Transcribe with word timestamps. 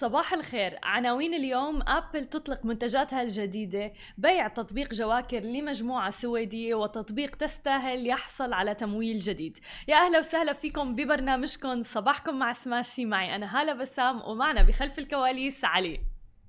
صباح 0.00 0.32
الخير. 0.32 0.78
عناوين 0.82 1.34
اليوم 1.34 1.80
ابل 1.88 2.24
تطلق 2.24 2.64
منتجاتها 2.64 3.22
الجديدة 3.22 3.92
بيع 4.18 4.48
تطبيق 4.48 4.94
جواكر 4.94 5.40
لمجموعة 5.40 6.10
سويدية 6.10 6.74
وتطبيق 6.74 7.36
تستاهل 7.36 8.06
يحصل 8.06 8.52
على 8.52 8.74
تمويل 8.74 9.18
جديد. 9.18 9.58
يا 9.88 9.96
أهلا 9.96 10.18
وسهلا 10.18 10.52
فيكم 10.52 10.94
ببرنامجكم. 10.94 11.82
صباحكم 11.82 12.38
مع 12.38 12.52
سماشي. 12.52 13.04
معي 13.04 13.34
أنا 13.34 13.60
هالة 13.60 13.72
بسام 13.72 14.22
ومعنا 14.22 14.62
بخلف 14.62 14.98
الكواليس 14.98 15.64
علي. 15.64 16.00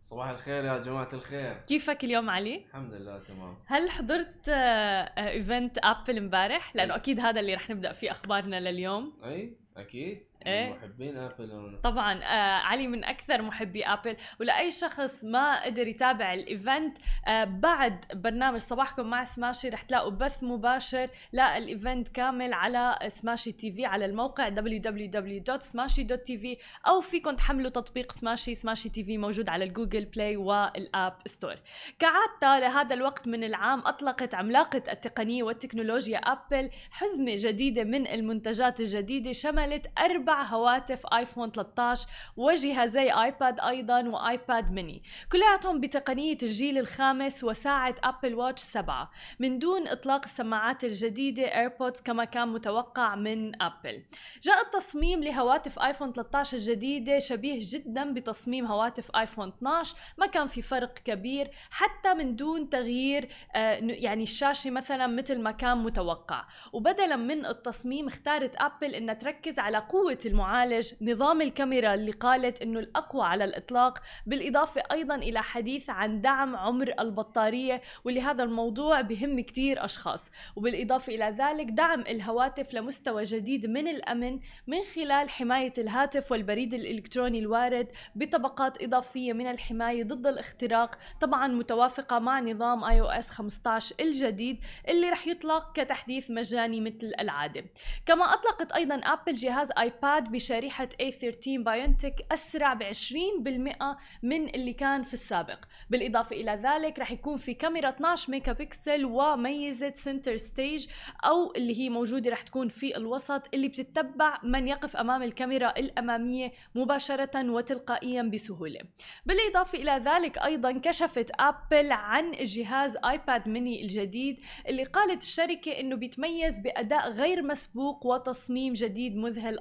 صباح 0.03 0.29
الخير 0.29 0.65
يا 0.65 0.77
جماعة 0.77 1.09
الخير. 1.13 1.53
كيفك 1.67 2.03
اليوم 2.03 2.29
علي؟ 2.29 2.65
الحمد 2.65 2.93
لله 2.93 3.17
تمام. 3.17 3.57
هل 3.65 3.89
حضرت 3.89 4.49
ايفنت 4.49 5.77
ابل 5.83 6.17
امبارح؟ 6.17 6.75
لأنه 6.75 6.95
أكيد 6.95 7.19
هذا 7.19 7.39
اللي 7.39 7.55
رح 7.55 7.69
نبدأ 7.69 7.93
فيه 7.93 8.11
أخبارنا 8.11 8.59
لليوم. 8.59 9.13
أي 9.23 9.57
أكيد. 9.77 10.28
إيه. 10.47 10.73
محبين 10.73 11.17
آبل 11.17 11.51
أنا. 11.51 11.77
طبعا 11.83 12.23
آه 12.23 12.57
علي 12.59 12.87
من 12.87 13.03
أكثر 13.03 13.41
محبي 13.41 13.85
آبل 13.85 14.15
ولأي 14.39 14.71
شخص 14.71 15.25
ما 15.25 15.65
قدر 15.65 15.87
يتابع 15.87 16.33
الإيفنت 16.33 16.97
آه 17.27 17.43
بعد 17.43 18.05
برنامج 18.13 18.59
صباحكم 18.59 19.05
مع 19.09 19.23
سماشي 19.23 19.69
رح 19.69 19.81
تلاقوا 19.81 20.11
بث 20.11 20.43
مباشر 20.43 21.09
للايفنت 21.33 22.09
كامل 22.09 22.53
على 22.53 22.99
سماشي 23.07 23.51
تي 23.51 23.71
في 23.71 23.85
على 23.85 24.05
الموقع 24.05 24.49
www.smashy.tv 24.49 26.47
أو 26.87 27.01
فيكم 27.01 27.35
تحملوا 27.35 27.69
تطبيق 27.69 28.11
سماشي 28.11 28.55
سماشي 28.55 28.89
تي 28.89 29.03
في 29.03 29.17
موجود 29.17 29.49
على 29.49 29.63
الجوجل 29.63 30.05
بلاي 30.05 30.37
والآب 30.37 31.13
ستور 31.25 31.55
كعادة 31.99 32.59
لهذا 32.59 32.93
الوقت 32.95 33.27
من 33.27 33.43
العام 33.43 33.79
أطلقت 33.79 34.35
عملاقة 34.35 34.83
التقنية 34.91 35.43
والتكنولوجيا 35.43 36.17
آبل 36.17 36.69
حزمة 36.91 37.33
جديدة 37.37 37.83
من 37.83 38.07
المنتجات 38.07 38.79
الجديدة 38.79 39.31
شملت 39.31 39.91
أربع 40.29 40.43
هواتف 40.43 41.05
آيفون 41.13 41.51
13 41.51 42.07
وجهازي 42.37 43.11
آيباد 43.11 43.59
أيضا 43.59 44.09
وآيباد 44.09 44.71
ميني. 44.71 45.03
كلياتهم 45.31 45.79
بتقنية 45.79 46.37
الجيل 46.43 46.77
الخامس 46.77 47.43
وساعة 47.43 47.95
أبل 48.03 48.35
واتش 48.35 48.61
7 48.61 49.11
من 49.39 49.59
دون 49.59 49.87
إطلاق 49.87 50.21
السماعات 50.23 50.83
الجديدة 50.83 51.43
إيربودز 51.43 52.01
كما 52.01 52.25
كان 52.25 52.47
متوقع 52.47 53.15
من 53.15 53.61
أبل. 53.61 54.03
جاء 54.41 54.61
التصميم 54.65 55.23
لهواتف 55.23 55.79
آيفون 55.79 56.13
13 56.13 56.57
الجديدة 56.57 57.19
شبيه 57.19 57.59
جدا 57.61 58.13
بتصميم 58.13 58.65
هواتف 58.65 59.15
آيفون 59.15 59.47
12 59.47 59.95
ما 60.17 60.25
كان 60.25 60.47
في 60.47 60.61
فرق 60.61 60.93
كبير 60.93 61.51
حتى 61.71 62.13
من 62.13 62.35
دون 62.35 62.69
تغيير 62.69 63.29
آه، 63.55 63.73
يعني 63.81 64.23
الشاشة 64.23 64.69
مثلا 64.69 65.07
مثل 65.07 65.41
ما 65.41 65.51
كان 65.51 65.77
متوقع. 65.77 66.45
وبدلا 66.73 67.15
من 67.15 67.45
التصميم 67.45 68.07
اختارت 68.07 68.55
أبل 68.55 68.95
إنها 68.95 69.13
تركز 69.13 69.59
على 69.59 69.77
قوة 69.77 70.18
المعالج 70.25 70.93
نظام 71.01 71.41
الكاميرا 71.41 71.93
اللي 71.93 72.11
قالت 72.11 72.61
إنه 72.61 72.79
الأقوى 72.79 73.25
على 73.25 73.43
الإطلاق 73.43 73.99
بالإضافة 74.25 74.83
أيضا 74.91 75.15
إلى 75.15 75.43
حديث 75.43 75.89
عن 75.89 76.21
دعم 76.21 76.55
عمر 76.55 76.93
البطارية 76.99 77.81
واللي 78.03 78.21
هذا 78.21 78.43
الموضوع 78.43 79.01
بهم 79.01 79.39
كتير 79.39 79.85
أشخاص. 79.85 80.31
وبالإضافة 80.55 81.15
إلى 81.15 81.35
ذلك 81.39 81.65
دعم 81.65 81.99
الهواتف 81.99 82.73
لمستوى 82.73 83.23
جديد 83.23 83.65
من 83.65 83.87
الأمن 83.87 84.39
من 84.67 84.83
خلال 84.95 85.29
حماية 85.29 85.73
الهاتف 85.77 86.31
والبريد 86.31 86.73
الإلكتروني 86.73 87.39
الوارد 87.39 87.87
بطبقات 88.15 88.83
إضافية 88.83 89.33
من 89.33 89.47
الحماية 89.47 90.03
ضد 90.03 90.27
الاختراق. 90.27 90.97
طبعا 91.21 91.47
متوافقة 91.47 92.19
مع 92.19 92.39
نظام 92.39 92.83
آي 92.83 93.01
أو 93.01 93.07
إس 93.07 93.29
15 93.29 93.95
الجديد 93.99 94.59
اللي 94.89 95.09
رح 95.09 95.27
يطلق 95.27 95.71
كتحديث 95.73 96.31
مجاني 96.31 96.81
مثل 96.81 97.13
العادة. 97.19 97.65
كما 98.05 98.33
أطلقت 98.33 98.71
أيضا 98.71 98.95
آبل 98.95 99.35
جهاز 99.35 99.69
آيباد 99.77 100.08
بشريحة 100.17 100.89
A13 101.01 101.47
بايونتك 101.47 102.15
أسرع 102.31 102.73
ب 102.73 102.83
20% 102.83 103.97
من 104.23 104.49
اللي 104.49 104.73
كان 104.73 105.03
في 105.03 105.13
السابق. 105.13 105.59
بالإضافة 105.89 106.35
إلى 106.35 106.51
ذلك 106.63 106.99
رح 106.99 107.11
يكون 107.11 107.37
في 107.37 107.53
كاميرا 107.53 107.89
12 107.89 108.31
ميجا 108.31 108.51
بكسل 108.51 109.05
وميزة 109.05 109.93
سنتر 109.95 110.37
ستيج 110.37 110.87
أو 111.25 111.53
اللي 111.55 111.79
هي 111.79 111.89
موجودة 111.89 112.31
رح 112.31 112.41
تكون 112.41 112.67
في 112.67 112.97
الوسط 112.97 113.41
اللي 113.53 113.67
بتتبع 113.67 114.39
من 114.43 114.67
يقف 114.67 114.95
أمام 114.95 115.23
الكاميرا 115.23 115.69
الأمامية 115.77 116.51
مباشرة 116.75 117.51
وتلقائيا 117.51 118.21
بسهولة. 118.21 118.79
بالإضافة 119.25 119.77
إلى 119.77 120.01
ذلك 120.05 120.37
أيضا 120.37 120.71
كشفت 120.71 121.31
آبل 121.39 121.91
عن 121.91 122.31
جهاز 122.31 122.97
آيباد 123.05 123.49
ميني 123.49 123.81
الجديد 123.81 124.39
اللي 124.67 124.83
قالت 124.83 125.21
الشركة 125.21 125.71
إنه 125.79 125.95
بيتميز 125.95 126.59
بأداء 126.59 127.11
غير 127.11 127.41
مسبوق 127.41 128.05
وتصميم 128.05 128.73
جديد 128.73 129.15
مذهل 129.15 129.59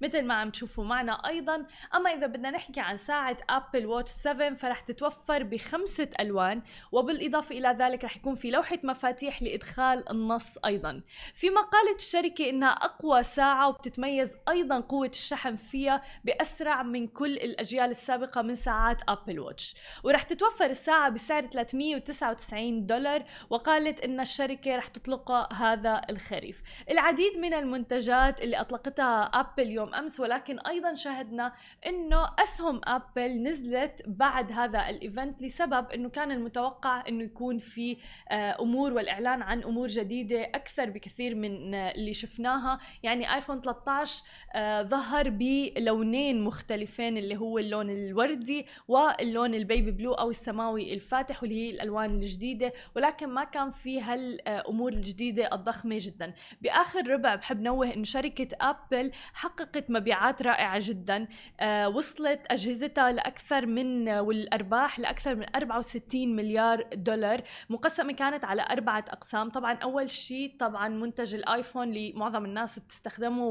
مثل 0.00 0.22
ما 0.22 0.34
عم 0.34 0.50
تشوفوا 0.50 0.84
معنا 0.84 1.28
أيضا. 1.28 1.66
أما 1.94 2.10
إذا 2.10 2.26
بدنا 2.26 2.50
نحكي 2.50 2.80
عن 2.80 2.96
ساعة 2.96 3.36
ابل 3.50 3.86
واتش 3.86 4.10
7 4.10 4.54
فرح 4.54 4.80
تتوفر 4.80 5.42
بخمسة 5.42 6.08
ألوان 6.20 6.62
وبالإضافة 6.92 7.58
إلى 7.58 7.68
ذلك 7.68 8.04
رح 8.04 8.16
يكون 8.16 8.34
في 8.34 8.50
لوحة 8.50 8.78
مفاتيح 8.84 9.42
لإدخال 9.42 10.08
النص 10.10 10.58
أيضا. 10.64 11.00
فيما 11.34 11.60
قالت 11.60 12.00
الشركة 12.00 12.50
إنها 12.50 12.68
أقوى 12.68 13.22
ساعة 13.22 13.68
وبتتميز 13.68 14.36
أيضا 14.48 14.80
قوة 14.80 15.06
الشحن 15.06 15.56
فيها 15.56 16.02
بأسرع 16.24 16.82
من 16.82 17.06
كل 17.06 17.32
الأجيال 17.36 17.90
السابقة 17.90 18.42
من 18.42 18.54
ساعات 18.54 19.02
ابل 19.08 19.40
واتش 19.40 19.74
ورح 20.04 20.22
تتوفر 20.22 20.66
الساعة 20.66 21.08
بسعر 21.10 21.46
399 21.46 22.86
دولار 22.86 23.24
وقالت 23.50 24.00
إن 24.00 24.20
الشركة 24.20 24.76
رح 24.76 24.86
تطلقها 24.86 25.48
هذا 25.52 26.02
الخريف. 26.10 26.62
العديد 26.90 27.38
من 27.38 27.54
المنتجات 27.54 28.40
اللي 28.40 28.60
أطلقتها 28.60 29.24
ابل 29.24 29.61
يوم 29.70 29.94
أمس 29.94 30.20
ولكن 30.20 30.58
أيضا 30.58 30.94
شاهدنا 30.94 31.52
إنه 31.86 32.28
أسهم 32.38 32.80
أبل 32.84 33.42
نزلت 33.42 34.02
بعد 34.06 34.52
هذا 34.52 34.88
الإيفنت 34.88 35.42
لسبب 35.42 35.90
إنه 35.90 36.08
كان 36.08 36.30
المتوقع 36.30 37.04
إنه 37.08 37.24
يكون 37.24 37.58
في 37.58 37.96
آه، 38.30 38.62
أمور 38.62 38.92
والإعلان 38.92 39.42
عن 39.42 39.62
أمور 39.62 39.86
جديدة 39.86 40.42
أكثر 40.42 40.90
بكثير 40.90 41.34
من 41.34 41.74
آه، 41.74 41.90
اللي 41.90 42.14
شفناها. 42.14 42.78
يعني 43.02 43.34
آيفون 43.34 43.60
13 43.60 44.22
آه، 44.54 44.82
ظهر 44.82 45.28
بلونين 45.30 46.44
مختلفين 46.44 47.16
اللي 47.18 47.36
هو 47.36 47.58
اللون 47.58 47.90
الوردي 47.90 48.66
واللون 48.88 49.54
البيبي 49.54 49.90
بلو 49.90 50.12
أو 50.12 50.30
السماوي 50.30 50.94
الفاتح 50.94 51.42
واللي 51.42 51.66
هي 51.66 51.70
الألوان 51.70 52.10
الجديدة. 52.10 52.72
ولكن 52.96 53.28
ما 53.28 53.44
كان 53.44 53.70
في 53.70 54.00
هالامور 54.00 54.92
الجديدة 54.92 55.54
الضخمة 55.54 55.96
جدا. 56.00 56.34
بآخر 56.60 57.06
ربع 57.10 57.34
بحب 57.34 57.60
نوه 57.60 57.94
إنه 57.94 58.04
شركة 58.04 58.48
أبل 58.60 59.12
حققت 59.52 59.90
مبيعات 59.90 60.42
رائعة 60.42 60.78
جدا 60.82 61.28
آه 61.60 61.88
وصلت 61.88 62.40
أجهزتها 62.50 63.12
لأكثر 63.12 63.66
من 63.66 64.08
والأرباح 64.08 64.98
لأكثر 64.98 65.34
من 65.34 65.46
64 65.56 66.36
مليار 66.36 66.88
دولار. 66.94 67.42
مقسمة 67.70 68.12
كانت 68.12 68.44
على 68.44 68.66
أربعة 68.70 69.04
أقسام. 69.08 69.50
طبعا 69.50 69.74
أول 69.74 70.10
شيء 70.10 70.56
طبعا 70.60 70.88
منتج 70.88 71.34
الآيفون 71.34 71.88
اللي 71.88 72.12
معظم 72.16 72.44
الناس 72.44 72.78
بتستخدمه 72.78 73.44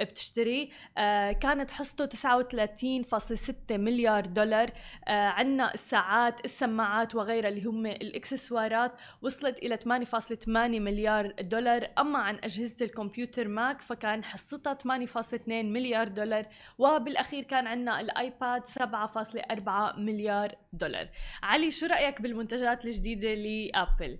وبتشتريه 0.00 0.68
آه 0.98 1.32
كانت 1.32 1.70
حصته 1.70 2.06
39.6 2.06 3.52
مليار 3.70 4.26
دولار. 4.26 4.70
آه 5.08 5.28
عندنا 5.28 5.74
الساعات 5.74 6.44
السماعات 6.44 7.14
وغيرها 7.14 7.48
اللي 7.48 7.64
هم 7.64 7.86
الإكسسوارات 7.86 8.92
وصلت 9.22 9.58
إلى 9.58 9.76
8.8 9.76 10.48
مليار 10.80 11.32
دولار. 11.40 11.86
أما 11.98 12.18
عن 12.18 12.34
أجهزة 12.44 12.76
الكمبيوتر 12.86 13.48
ماك 13.48 13.80
فكان 13.80 14.24
حصتها 14.24 14.72
8.2 15.22 15.48
مليار 15.48 16.08
دولار 16.08 16.46
وبالأخير 16.78 17.42
كان 17.42 17.66
عندنا 17.66 18.00
الآيباد 18.00 18.66
7.4 18.66 19.98
مليار 19.98 20.54
دولار. 20.72 21.08
علي 21.42 21.70
شو 21.70 21.86
رأيك 21.86 22.22
بالمنتجات 22.22 22.84
الجديدة 22.84 23.34
لأبل؟ 23.34 24.18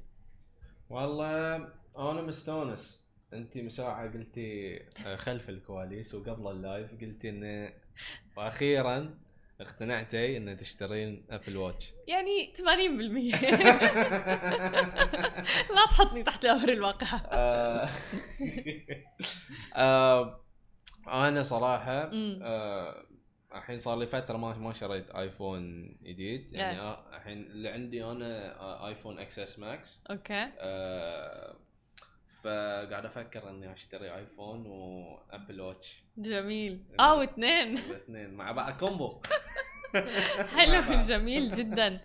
والله 0.90 1.56
أنا 1.98 2.22
مستأنس. 2.22 3.00
انت 3.32 3.56
مساعة 3.56 4.12
قلتي 4.12 4.76
آه، 5.06 5.16
خلف 5.16 5.48
الكواليس 5.48 6.14
وقبل 6.14 6.50
اللايف 6.50 6.90
قلتي 7.00 7.28
انه 7.28 7.72
وأخيرا 8.36 9.18
اقتنعتي 9.60 10.36
إن 10.36 10.56
تشترين 10.56 11.26
أبل 11.30 11.56
واتش. 11.56 11.92
يعني 12.08 12.53
80% 12.56 12.60
لا 15.74 15.86
تحطني 15.91 16.22
تحت 16.22 16.44
الامر 16.44 16.68
الواقع. 16.68 17.20
آه، 17.32 17.88
آه، 19.76 20.41
أنا 21.08 21.42
صراحة. 21.42 22.10
آه، 22.42 23.04
الحين 23.54 23.78
صار 23.78 23.98
لي 23.98 24.06
فترة 24.06 24.36
ما 24.36 24.54
ما 24.58 24.72
شريت 24.72 25.10
ايفون 25.10 25.88
جديد. 26.02 26.52
يعني. 26.52 26.80
آه، 26.80 27.16
الحين 27.16 27.38
اللي 27.42 27.68
عندي 27.68 28.04
أنا 28.04 28.86
ايفون 28.88 29.18
إكس 29.18 29.38
اس 29.38 29.58
ماكس 29.58 30.00
أوكي. 30.10 30.48
آه، 30.58 31.56
فقاعد 32.42 33.04
أفكر 33.06 33.50
إني 33.50 33.72
أشتري 33.72 34.16
ايفون 34.16 34.66
وابل 34.66 35.60
واتش 35.60 36.02
جميل. 36.18 36.84
آه 37.00 37.14
واثنين. 37.18 37.78
الاثنين 37.78 38.34
مع 38.34 38.53
بعض 38.53 38.72
كومبو 38.78 39.20
حلو 40.57 40.81
جميل 41.09 41.48
جدا. 41.48 42.01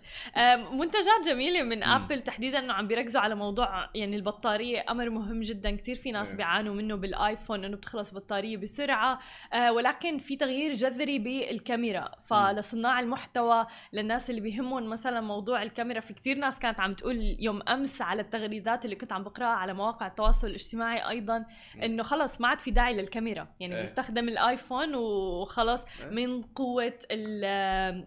منتجات 0.72 1.26
جميلة 1.26 1.62
من 1.62 1.82
ابل 1.82 2.22
تحديدا 2.22 2.58
إنه 2.58 2.72
عم 2.72 2.86
بيركزوا 2.86 3.20
على 3.20 3.34
موضوع 3.34 3.90
يعني 3.94 4.16
البطارية 4.16 4.84
أمر 4.90 5.10
مهم 5.10 5.40
جدا. 5.40 5.76
كثير 5.76 5.96
في 5.96 6.12
ناس 6.12 6.34
بيعانوا 6.34 6.74
منه 6.74 6.94
بالآيفون 6.94 7.64
إنه 7.64 7.76
بتخلص 7.76 8.14
بطارية 8.14 8.56
بسرعة. 8.56 9.18
آه، 9.52 9.72
ولكن 9.72 10.18
في 10.18 10.36
تغيير 10.36 10.74
جذري 10.74 11.18
بالكاميرا. 11.18 12.10
فلصناع 12.24 13.00
المحتوى 13.00 13.66
للناس 13.92 14.30
اللي 14.30 14.40
بيهمهم 14.40 14.90
مثلا 14.90 15.20
موضوع 15.20 15.62
الكاميرا 15.62 16.00
في 16.00 16.14
كثير 16.14 16.38
ناس 16.38 16.58
كانت 16.58 16.80
عم 16.80 16.94
تقول 16.94 17.36
يوم 17.38 17.62
أمس 17.68 18.02
على 18.02 18.22
التغريدات 18.22 18.84
اللي 18.84 18.96
كنت 18.96 19.12
عم 19.12 19.22
بقرأها 19.22 19.48
على 19.48 19.74
مواقع 19.74 20.06
التواصل 20.06 20.46
الاجتماعي 20.46 21.08
أيضا 21.08 21.44
إنه 21.82 22.02
خلص 22.02 22.40
ما 22.40 22.48
عاد 22.48 22.58
في 22.58 22.70
داعي 22.70 22.94
للكاميرا. 22.94 23.48
يعني 23.60 23.74
إيه. 23.74 23.80
بيستخدم 23.80 24.28
الآيفون 24.28 24.94
وخلص 24.94 25.84
إيه. 25.84 26.10
من 26.10 26.42
قوة 26.42 26.98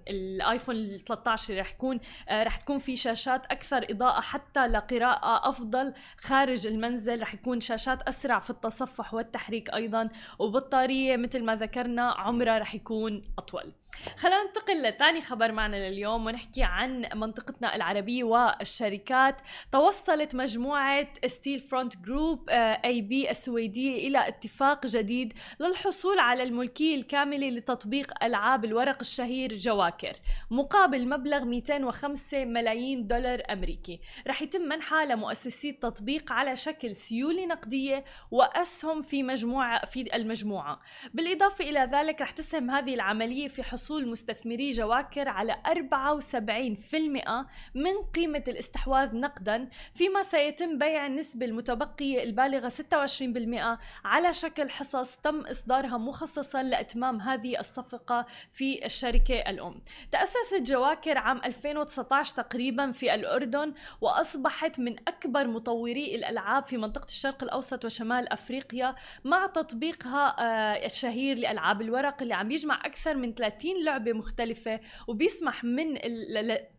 الآيفون 0.09 0.75
ال 0.75 1.05
13 1.05 1.59
رح 1.59 1.71
يكون 1.71 1.99
آه، 2.29 2.43
رح 2.43 2.55
تكون 2.55 2.77
في 2.77 2.95
شاشات 2.95 3.45
أكثر 3.45 3.85
إضاءة 3.89 4.21
حتى 4.21 4.67
لقراءة 4.67 5.49
أفضل 5.49 5.93
خارج 6.21 6.67
المنزل. 6.67 7.21
رح 7.21 7.33
يكون 7.33 7.61
شاشات 7.61 8.01
أسرع 8.01 8.39
في 8.39 8.49
التصفح 8.49 9.13
والتحريك 9.13 9.73
أيضا. 9.73 10.09
وبطاريه 10.39 11.17
مثل 11.17 11.43
ما 11.43 11.55
ذكرنا 11.55 12.11
عمرها 12.11 12.57
رح 12.57 12.75
يكون 12.75 13.23
أطول. 13.37 13.73
خلينا 14.17 14.43
ننتقل 14.43 14.83
لثاني 14.83 15.21
خبر 15.21 15.51
معنا 15.51 15.89
لليوم 15.89 16.25
ونحكي 16.25 16.63
عن 16.63 17.09
منطقتنا 17.15 17.75
العربية 17.75 18.23
والشركات. 18.23 19.37
توصلت 19.71 20.35
مجموعة 20.35 21.07
ستيل 21.27 21.59
فرونت 21.59 21.97
جروب 21.97 22.49
اي 22.49 23.01
بي 23.01 23.31
السويدية 23.31 24.07
إلى 24.07 24.27
اتفاق 24.27 24.85
جديد 24.85 25.33
للحصول 25.59 26.19
على 26.19 26.43
الملكية 26.43 26.95
الكاملة 26.95 27.49
لتطبيق 27.49 28.23
ألعاب 28.23 28.65
الورق 28.65 28.97
الشهير 29.01 29.53
جواكر 29.53 30.15
مقابل 30.51 31.09
مبلغ 31.09 31.43
205 31.43 32.45
ملايين 32.45 33.07
دولار 33.07 33.43
أمريكي. 33.49 33.99
رح 34.27 34.41
يتم 34.41 34.61
منحها 34.61 35.05
لمؤسسي 35.05 35.69
التطبيق 35.69 36.31
على 36.31 36.55
شكل 36.55 36.95
سيولة 36.95 37.45
نقدية 37.45 38.03
وأسهم 38.31 39.01
في 39.01 39.23
مجموعة 39.23 39.85
في 39.85 40.15
المجموعة. 40.15 40.79
بالإضافة 41.13 41.69
إلى 41.69 41.89
ذلك 41.93 42.21
رح 42.21 42.31
تسهم 42.31 42.71
هذه 42.71 42.93
العملية 42.93 43.47
في 43.47 43.63
حصول 43.63 43.78
حصول 43.79 44.07
مستثمري 44.07 44.71
جواكر 44.71 45.27
على 45.27 45.55
74% 45.67 47.45
من 47.75 47.93
قيمة 48.15 48.43
الاستحواذ 48.47 49.15
نقدا 49.15 49.69
فيما 49.93 50.23
سيتم 50.23 50.77
بيع 50.77 51.05
النسبة 51.05 51.45
المتبقية 51.45 52.23
البالغة 52.23 52.69
26% 52.69 53.77
على 54.05 54.33
شكل 54.33 54.69
حصص 54.69 55.15
تم 55.15 55.41
إصدارها 55.41 55.97
مخصصا 55.97 56.63
لإتمام 56.63 57.21
هذه 57.21 57.59
الصفقة 57.59 58.25
في 58.51 58.85
الشركة 58.85 59.35
الأم. 59.35 59.81
تأسست 60.11 60.61
جواكر 60.61 61.17
عام 61.17 61.41
2019 61.45 62.35
تقريبا 62.35 62.91
في 62.91 63.13
الأردن 63.13 63.73
وأصبحت 64.01 64.79
من 64.79 64.95
أكبر 65.07 65.47
مطوري 65.47 66.15
الألعاب 66.15 66.63
في 66.63 66.77
منطقة 66.77 67.05
الشرق 67.05 67.43
الأوسط 67.43 67.85
وشمال 67.85 68.33
أفريقيا 68.33 68.95
مع 69.23 69.45
تطبيقها 69.47 70.35
آه، 70.39 70.85
الشهير 70.85 71.37
لألعاب 71.37 71.81
الورق 71.81 72.21
اللي 72.21 72.33
عم 72.33 72.51
يجمع 72.51 72.81
أكثر 72.85 73.15
من 73.15 73.33
30 73.33 73.68
30 73.69 73.83
لعبة 73.83 74.13
مختلفة 74.13 74.79
وبيسمح 75.07 75.63
من 75.63 75.97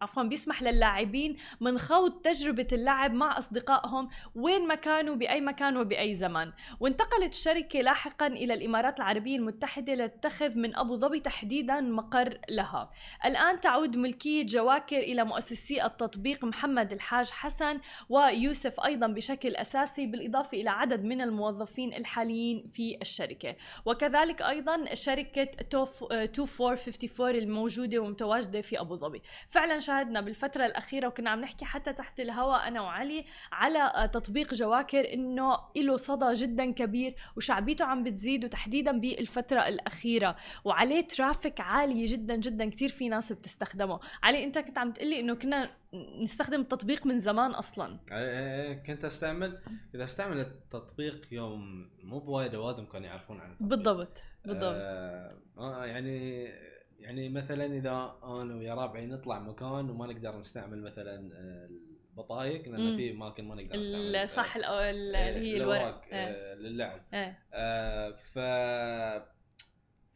عفوا 0.02 0.22
بيسمح 0.22 0.62
للاعبين 0.62 1.37
من 1.60 1.78
خوض 1.78 2.12
تجربة 2.12 2.66
اللعب 2.72 3.14
مع 3.14 3.38
أصدقائهم 3.38 4.08
وين 4.34 4.69
ما 4.69 4.75
كانوا 4.75 5.14
بأي 5.14 5.40
مكان 5.40 5.76
وبأي 5.76 6.14
زمان. 6.14 6.52
وانتقلت 6.81 7.32
الشركة 7.32 7.81
لاحقا 7.81 8.26
إلى 8.26 8.54
الإمارات 8.54 8.96
العربية 8.96 9.37
المتحدة 9.37 9.94
لتتخذ 9.94 10.54
من 10.54 10.76
أبو 10.76 10.96
ظبي 10.96 11.20
تحديدا 11.20 11.81
مقر 11.81 12.38
لها. 12.48 12.90
الآن 13.25 13.60
تعود 13.60 13.96
ملكية 13.96 14.46
جواكر 14.46 14.98
إلى 14.98 15.25
مؤسسي 15.25 15.84
التطبيق 15.84 16.44
محمد 16.44 16.92
الحاج 16.92 17.31
حسن 17.31 17.81
ويوسف 18.08 18.81
أيضا 18.81 19.06
بشكل 19.06 19.56
أساسي 19.56 20.06
بالإضافة 20.06 20.60
إلى 20.60 20.70
عدد 20.70 21.04
من 21.04 21.20
الموظفين 21.20 21.94
الحاليين 21.94 22.66
في 22.66 22.98
الشركة. 23.02 23.56
وكذلك 23.84 24.42
أيضا 24.42 24.94
شركة 24.94 25.44
توف 25.70 26.04
24 26.62 26.79
54 26.88 27.34
الموجودة 27.34 27.98
ومتواجدة 27.98 28.60
في 28.60 28.80
أبو 28.80 28.96
ظبي. 28.96 29.22
فعلا 29.48 29.78
شاهدنا 29.78 30.20
بالفترة 30.20 30.66
الأخيرة 30.66 31.08
وكنا 31.08 31.30
عم 31.30 31.40
نحكي 31.40 31.64
حتى 31.64 31.92
تحت 31.92 32.20
الهواء 32.20 32.68
أنا 32.68 32.80
وعلي 32.80 33.24
على 33.52 34.10
تطبيق 34.12 34.54
جواكر 34.54 35.12
إنه 35.14 35.58
له 35.76 35.96
صدى 35.96 36.34
جدا 36.34 36.72
كبير 36.72 37.14
وشعبيته 37.36 37.84
عم 37.84 38.04
بتزيد 38.04 38.44
وتحديدا 38.44 39.00
بالفترة 39.00 39.68
الأخيرة. 39.68 40.36
وعليه 40.64 41.00
ترافيك 41.00 41.60
عالي 41.60 42.04
جدا 42.04 42.36
جدا 42.36 42.70
كثير 42.70 42.88
في 42.88 43.08
ناس 43.08 43.32
بتستخدمه. 43.32 44.00
علي 44.22 44.44
أنت 44.44 44.58
كنت 44.58 44.78
عم 44.78 44.92
تقلي 44.92 45.20
إنه 45.20 45.34
كنا 45.34 45.70
نستخدم 46.22 46.60
التطبيق 46.60 47.06
من 47.06 47.18
زمان 47.18 47.50
أصلا؟ 47.50 47.98
إيه، 48.12 48.18
إيه، 48.18 48.68
إيه، 48.68 48.82
كنت 48.82 49.04
أستعمل 49.04 49.60
اذا 49.94 50.04
أستعمل 50.04 50.40
التطبيق 50.40 51.28
يوم 51.32 51.90
مو 52.02 52.18
بوايد 52.18 52.54
اوادم 52.54 52.84
كانوا 52.84 53.06
يعرفون 53.06 53.40
عنه 53.40 53.56
بالضبط. 53.60 54.22
بالضبط. 54.44 54.75
آه, 54.76 55.37
آه 55.58 55.87
يعني 55.87 56.44
يعني 56.98 57.28
مثلا 57.28 57.64
إذا 57.64 58.16
أنا 58.25 58.54
ويا 58.54 58.75
ربعي 58.75 59.06
نطلع 59.06 59.38
مكان 59.38 59.90
وما 59.90 60.06
نقدر 60.06 60.38
نستعمل 60.38 60.82
مثلا 60.82 61.31
البطايق 62.10 62.69
لأن 62.69 62.96
في 62.96 63.10
أماكن 63.10 63.44
ما 63.48 63.54
نقدر 63.54 63.78
نستعمل 63.78 64.28
صح 64.28 64.56
اللي 64.56 65.19
هي 65.19 65.56
الورق. 65.56 66.04
آه. 66.12 66.54
للعب. 66.54 67.00
آه 67.54 68.10
ف 68.10 68.38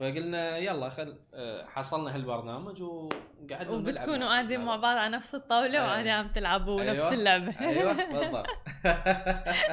فقلنا 0.01 0.59
يلا 0.59 0.91
خل 0.91 1.19
آه، 1.35 1.67
حصلنا 1.67 2.15
هالبرنامج 2.15 2.83
وقعدنا 2.83 3.71
وبتكونوا 3.71 4.29
قاعدين 4.29 4.65
مع 4.65 4.77
بعض 4.77 4.97
على 4.97 5.17
نفس 5.17 5.35
الطاولة 5.35 5.75
أيوة. 5.75 5.87
وقاعدين 5.87 6.13
عم 6.13 6.29
تلعبوا 6.29 6.81
أيوة. 6.81 6.93
نفس 6.93 7.13
اللعبة 7.13 7.61
أيوه 7.61 7.93
بالضبط 7.93 8.47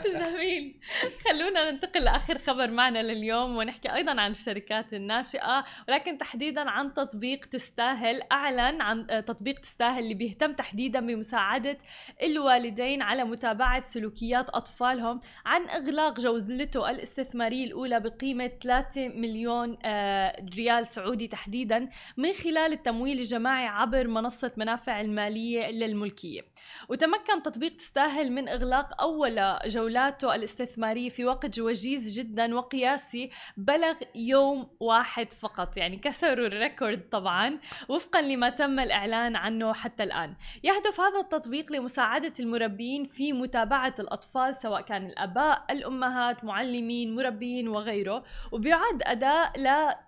جميل 0.19 0.79
خلونا 1.29 1.71
ننتقل 1.71 2.03
لآخر 2.03 2.37
خبر 2.37 2.71
معنا 2.71 3.03
لليوم 3.03 3.57
ونحكي 3.57 3.93
أيضا 3.93 4.21
عن 4.21 4.31
الشركات 4.31 4.93
الناشئة 4.93 5.65
ولكن 5.87 6.17
تحديدا 6.17 6.69
عن 6.69 6.93
تطبيق 6.93 7.45
تستاهل 7.45 8.21
أعلن 8.31 8.81
عن 8.81 9.07
آه، 9.09 9.19
تطبيق 9.19 9.59
تستاهل 9.59 10.03
اللي 10.03 10.13
بيهتم 10.13 10.53
تحديدا 10.53 10.99
بمساعدة 10.99 11.77
الوالدين 12.23 13.01
على 13.01 13.23
متابعة 13.23 13.83
سلوكيات 13.83 14.49
أطفالهم 14.49 15.21
عن 15.45 15.69
إغلاق 15.69 16.19
جولته 16.19 16.89
الاستثمارية 16.89 17.65
الأولى 17.65 17.99
بقيمة 17.99 18.51
3 18.63 19.07
مليون 19.07 19.77
آه 19.85 20.20
ريال 20.55 20.87
سعودي 20.87 21.27
تحديدا 21.27 21.89
من 22.17 22.33
خلال 22.33 22.73
التمويل 22.73 23.19
الجماعي 23.19 23.67
عبر 23.67 24.07
منصة 24.07 24.51
منافع 24.57 25.01
المالية 25.01 25.71
للملكية. 25.71 26.41
وتمكن 26.89 27.43
تطبيق 27.43 27.75
تستاهل 27.75 28.31
من 28.31 28.47
إغلاق 28.47 29.01
أول 29.01 29.57
جولاته 29.65 30.35
الاستثمارية 30.35 31.09
في 31.09 31.25
وقت 31.25 31.59
وجيز 31.59 32.19
جدا 32.19 32.55
وقياسي 32.55 33.29
بلغ 33.57 33.95
يوم 34.15 34.69
واحد 34.79 35.31
فقط 35.31 35.77
يعني 35.77 35.97
كسروا 35.97 36.47
الريكورد 36.47 37.09
طبعا 37.11 37.59
وفقا 37.89 38.21
لما 38.21 38.49
تم 38.49 38.79
الإعلان 38.79 39.35
عنه 39.35 39.73
حتى 39.73 40.03
الآن. 40.03 40.35
يهدف 40.63 40.99
هذا 40.99 41.19
التطبيق 41.19 41.71
لمساعدة 41.71 42.33
المربيين 42.39 43.03
في 43.03 43.33
متابعة 43.33 43.95
الأطفال 43.99 44.55
سواء 44.55 44.81
كان 44.81 45.05
الآباء 45.05 45.65
الأمهات 45.69 46.43
معلمين 46.43 47.15
مربيين 47.15 47.67
وغيره. 47.67 48.23
وبيعد 48.51 49.01
أداة 49.03 49.51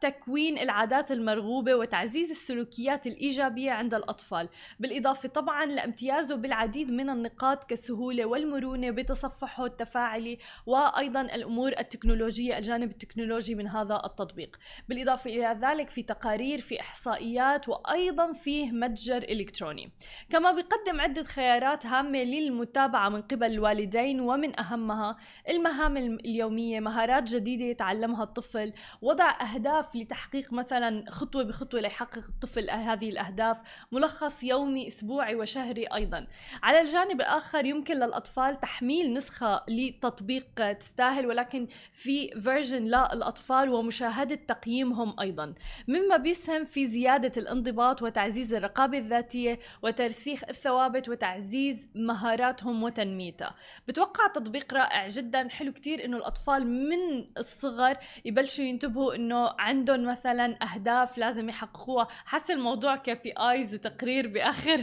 تكوين 0.04 0.58
العادات 0.58 1.12
المرغوبة 1.12 1.76
وتعزيز 1.76 2.32
السلوكيات 2.32 3.08
الإيجابية 3.08 3.72
عند 3.72 3.94
الأطفال 3.94 4.50
بالإضافة 4.80 5.30
طبعا 5.30 5.66
لامتيازه 5.66 6.36
بالعديد 6.36 6.92
من 6.92 7.10
النقاط 7.10 7.64
كالسهولة 7.64 8.26
والمرونة 8.26 8.92
بتصفحه 8.92 9.66
التفاعلي 9.66 10.38
وأيضا 10.66 11.22
الأمور 11.22 11.72
التكنولوجية 11.80 12.58
الجانب 12.58 12.92
التكنولوجي 12.92 13.56
من 13.56 13.68
هذا 13.68 14.02
التطبيق. 14.06 14.58
بالإضافة 14.90 15.30
إلى 15.30 15.60
ذلك 15.62 15.90
في 15.90 16.04
تقارير 16.04 16.62
في 16.62 16.80
إحصائيات 16.80 17.70
وأيضا 17.70 18.34
فيه 18.34 18.72
متجر 18.72 19.18
إلكتروني. 19.18 19.92
كما 20.30 20.52
بيقدم 20.52 21.02
عدة 21.02 21.24
خيارات 21.24 21.86
هامة 21.86 22.20
للمتابعة 22.20 23.10
من 23.10 23.22
قبل 23.22 23.52
الوالدين 23.52 24.20
ومن 24.20 24.60
أهمها 24.60 25.18
المهام 25.50 25.98
اليومية 25.98 26.80
مهارات 26.80 27.24
جديدة 27.24 27.66
يتعلمها 27.66 28.24
الطفل 28.24 28.74
وضع 29.02 29.32
أهداف 29.42 29.93
لتحقيق 29.96 30.54
مثلا 30.54 31.12
خطوة 31.12 31.44
بخطوة 31.44 31.82
ليحقق 31.82 32.24
الطفل 32.30 32.70
هذه 32.70 33.10
الأهداف 33.10 33.62
ملخص 33.92 34.44
يومي 34.44 34.88
أسبوعي 34.88 35.36
وشهري 35.36 35.86
أيضا. 35.86 36.28
على 36.64 36.82
الجانب 36.82 37.22
الآخر 37.22 37.66
يمكن 37.66 37.96
للأطفال 37.96 38.60
تحميل 38.60 39.14
نسخة 39.14 39.64
لتطبيق 39.68 40.72
تستاهل 40.72 41.26
ولكن 41.26 41.68
في 41.94 42.28
فيرجن 42.28 42.84
للأطفال 42.84 43.70
ومشاهدة 43.70 44.36
تقييمهم 44.36 45.20
أيضا. 45.20 45.54
مما 45.88 46.18
بيسهم 46.18 46.66
في 46.66 46.86
زيادة 46.86 47.42
الانضباط 47.42 48.02
وتعزيز 48.02 48.54
الرقابة 48.54 48.98
الذاتية 48.98 49.60
وترسيخ 49.84 50.44
الثوابت 50.50 51.10
وتعزيز 51.10 51.90
مهاراتهم 51.96 52.84
وتنميتها. 52.84 53.56
بتوقع 53.88 54.28
تطبيق 54.28 54.74
رائع 54.74 55.08
جدا. 55.08 55.48
حلو 55.50 55.74
كتير 55.74 56.06
إنه 56.06 56.18
الأطفال 56.18 56.68
من 56.68 57.28
الصغر 57.38 57.98
يبلشوا 58.26 58.64
ينتبهوا 58.66 59.16
إنه 59.16 59.48
عندهم 59.74 60.06
مثلا 60.06 60.64
أهداف 60.64 61.18
لازم 61.18 61.50
يحققوها. 61.50 62.08
حس 62.26 62.52
الموضوع 62.52 62.96
كي 62.96 63.16
بي 63.16 63.34
آيز 63.38 63.76
وتقرير 63.76 64.28
بآخر 64.28 64.80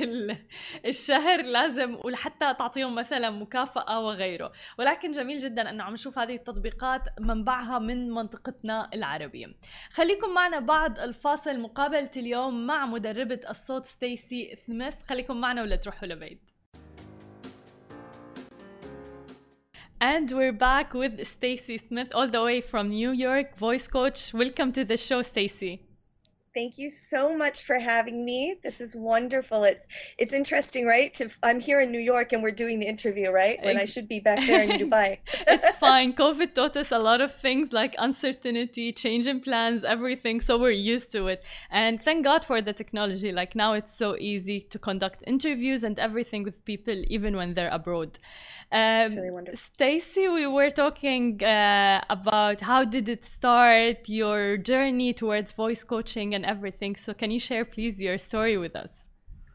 الشهر 0.87 1.43
لازم 1.43 1.99
ولحتى 2.05 2.55
تعطيهم 2.55 2.95
مثلا 2.95 3.31
مكافأة 3.31 4.01
وغيره. 4.01 4.53
ولكن 4.79 5.11
جميل 5.11 5.39
جدا 5.39 5.71
إنه 5.71 5.85
عم 5.85 5.93
نشوف 5.93 6.19
هذه 6.19 6.35
التطبيقات 6.35 7.03
منبعها 7.21 7.79
من 7.79 8.11
منطقتنا 8.11 8.91
العربية. 8.95 9.47
خليكم 9.93 10.35
معنا 10.35 10.61
بعد 10.61 10.99
الفاصل 10.99 11.61
مقابلة 11.61 12.11
اليوم 12.17 12.67
مع 12.67 12.87
مدربة 12.87 13.41
الصوت 13.51 13.87
ستيسي 13.87 14.57
ثمس. 14.67 15.03
خليكم 15.03 15.41
معنا 15.41 15.63
ولا 15.63 15.77
تروحوا 15.77 16.09
لبيت 16.09 16.50
And 20.03 20.31
we're 20.31 20.53
back 20.53 20.95
with 20.95 21.23
Stacy 21.27 21.77
Smith 21.77 22.15
all 22.15 22.27
the 22.27 22.43
way 22.43 22.63
from 22.63 22.89
New 22.89 23.11
York, 23.11 23.59
voice 23.59 23.87
coach. 23.87 24.33
Welcome 24.33 24.73
to 24.73 24.83
the 24.83 24.97
show, 24.97 25.21
Stacy. 25.21 25.83
Thank 26.53 26.79
you 26.79 26.89
so 26.89 27.37
much 27.37 27.63
for 27.63 27.79
having 27.79 28.25
me. 28.25 28.57
This 28.65 28.81
is 28.81 28.97
wonderful. 28.97 29.63
It's 29.63 29.87
it's 30.19 30.33
interesting, 30.33 30.85
right? 30.85 31.15
To, 31.15 31.29
I'm 31.45 31.61
here 31.61 31.81
in 31.81 31.93
New 31.93 32.01
York 32.01 32.33
and 32.33 32.43
we're 32.43 32.51
doing 32.51 32.81
the 32.81 32.89
interview, 32.89 33.31
right? 33.31 33.59
When 33.63 33.77
I 33.77 33.85
should 33.85 34.09
be 34.09 34.19
back 34.19 34.41
there 34.45 34.63
in 34.63 34.71
Dubai. 34.71 35.19
it's 35.47 35.77
fine. 35.77 36.13
COVID 36.13 36.55
taught 36.55 36.77
us 36.77 36.91
a 36.91 36.99
lot 36.99 37.21
of 37.21 37.33
things 37.33 37.73
like 37.73 37.95
uncertainty, 37.99 38.93
changing 38.93 39.41
plans, 39.43 39.85
everything. 39.85 40.41
So 40.41 40.59
we're 40.59 40.71
used 40.71 41.13
to 41.13 41.29
it. 41.29 41.45
And 41.71 42.03
thank 42.03 42.25
God 42.25 42.45
for 42.45 42.61
the 42.61 42.73
technology. 42.73 43.31
Like 43.31 43.55
now 43.55 43.75
it's 43.75 43.95
so 43.95 44.17
easy 44.17 44.59
to 44.61 44.79
conduct 44.79 45.23
interviews 45.29 45.85
and 45.85 46.01
everything 46.01 46.43
with 46.43 46.65
people 46.65 46.97
even 47.07 47.37
when 47.37 47.55
they're 47.55 47.71
abroad. 47.71 48.19
Um, 48.73 49.15
really. 49.17 49.57
Stacy, 49.57 50.29
we 50.29 50.47
were 50.47 50.71
talking 50.71 51.43
uh, 51.43 52.03
about 52.09 52.61
how 52.61 52.85
did 52.85 53.09
it 53.09 53.25
start, 53.25 54.09
your 54.09 54.57
journey 54.57 55.13
towards 55.13 55.51
voice 55.53 55.83
coaching 55.83 56.35
and 56.35 56.47
everything. 56.47 56.95
So 56.95 57.13
can 57.13 57.33
you 57.33 57.41
share, 57.41 57.65
please, 57.65 58.01
your 58.01 58.17
story 58.17 58.57
with 58.57 58.77
us? 58.77 59.09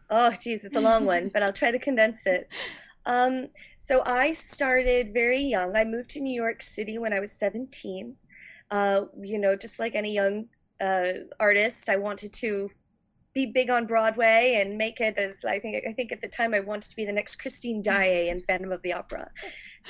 Oh, 0.10 0.34
geez, 0.40 0.66
it's 0.66 0.76
a 0.76 0.82
long 0.82 1.06
one, 1.06 1.30
but 1.34 1.44
I'll 1.44 1.54
try 1.54 1.72
to 1.72 1.80
condense 1.80 2.28
it. 2.28 2.48
Um, 3.08 3.50
so 3.78 4.02
I 4.04 4.32
started 4.32 5.14
very 5.14 5.40
young. 5.40 5.76
I 5.76 5.84
moved 5.84 6.10
to 6.12 6.20
New 6.20 6.34
York 6.34 6.64
City 6.64 6.98
when 6.98 7.14
I 7.14 7.20
was 7.20 7.32
17. 7.32 8.16
Uh, 8.72 9.02
you 9.22 9.38
know, 9.38 9.56
just 9.56 9.80
like 9.80 9.94
any 9.94 10.12
young 10.12 10.48
uh, 10.82 11.12
artist, 11.40 11.88
I 11.88 11.98
wanted 11.98 12.34
to 12.34 12.70
be 13.36 13.52
big 13.52 13.70
on 13.70 13.86
Broadway 13.86 14.58
and 14.60 14.78
make 14.78 15.02
it 15.02 15.18
as 15.18 15.44
I 15.46 15.60
think 15.60 15.84
I 15.88 15.92
think 15.92 16.12
at 16.12 16.22
the 16.22 16.28
time 16.28 16.54
I 16.54 16.62
wanted 16.62 16.90
to 16.90 16.96
be 16.96 17.06
the 17.06 17.14
next 17.14 17.36
Christine 17.36 17.82
Daae 17.82 18.30
in 18.30 18.42
Phantom 18.42 18.72
of 18.72 18.82
the 18.82 18.94
Opera, 18.94 19.30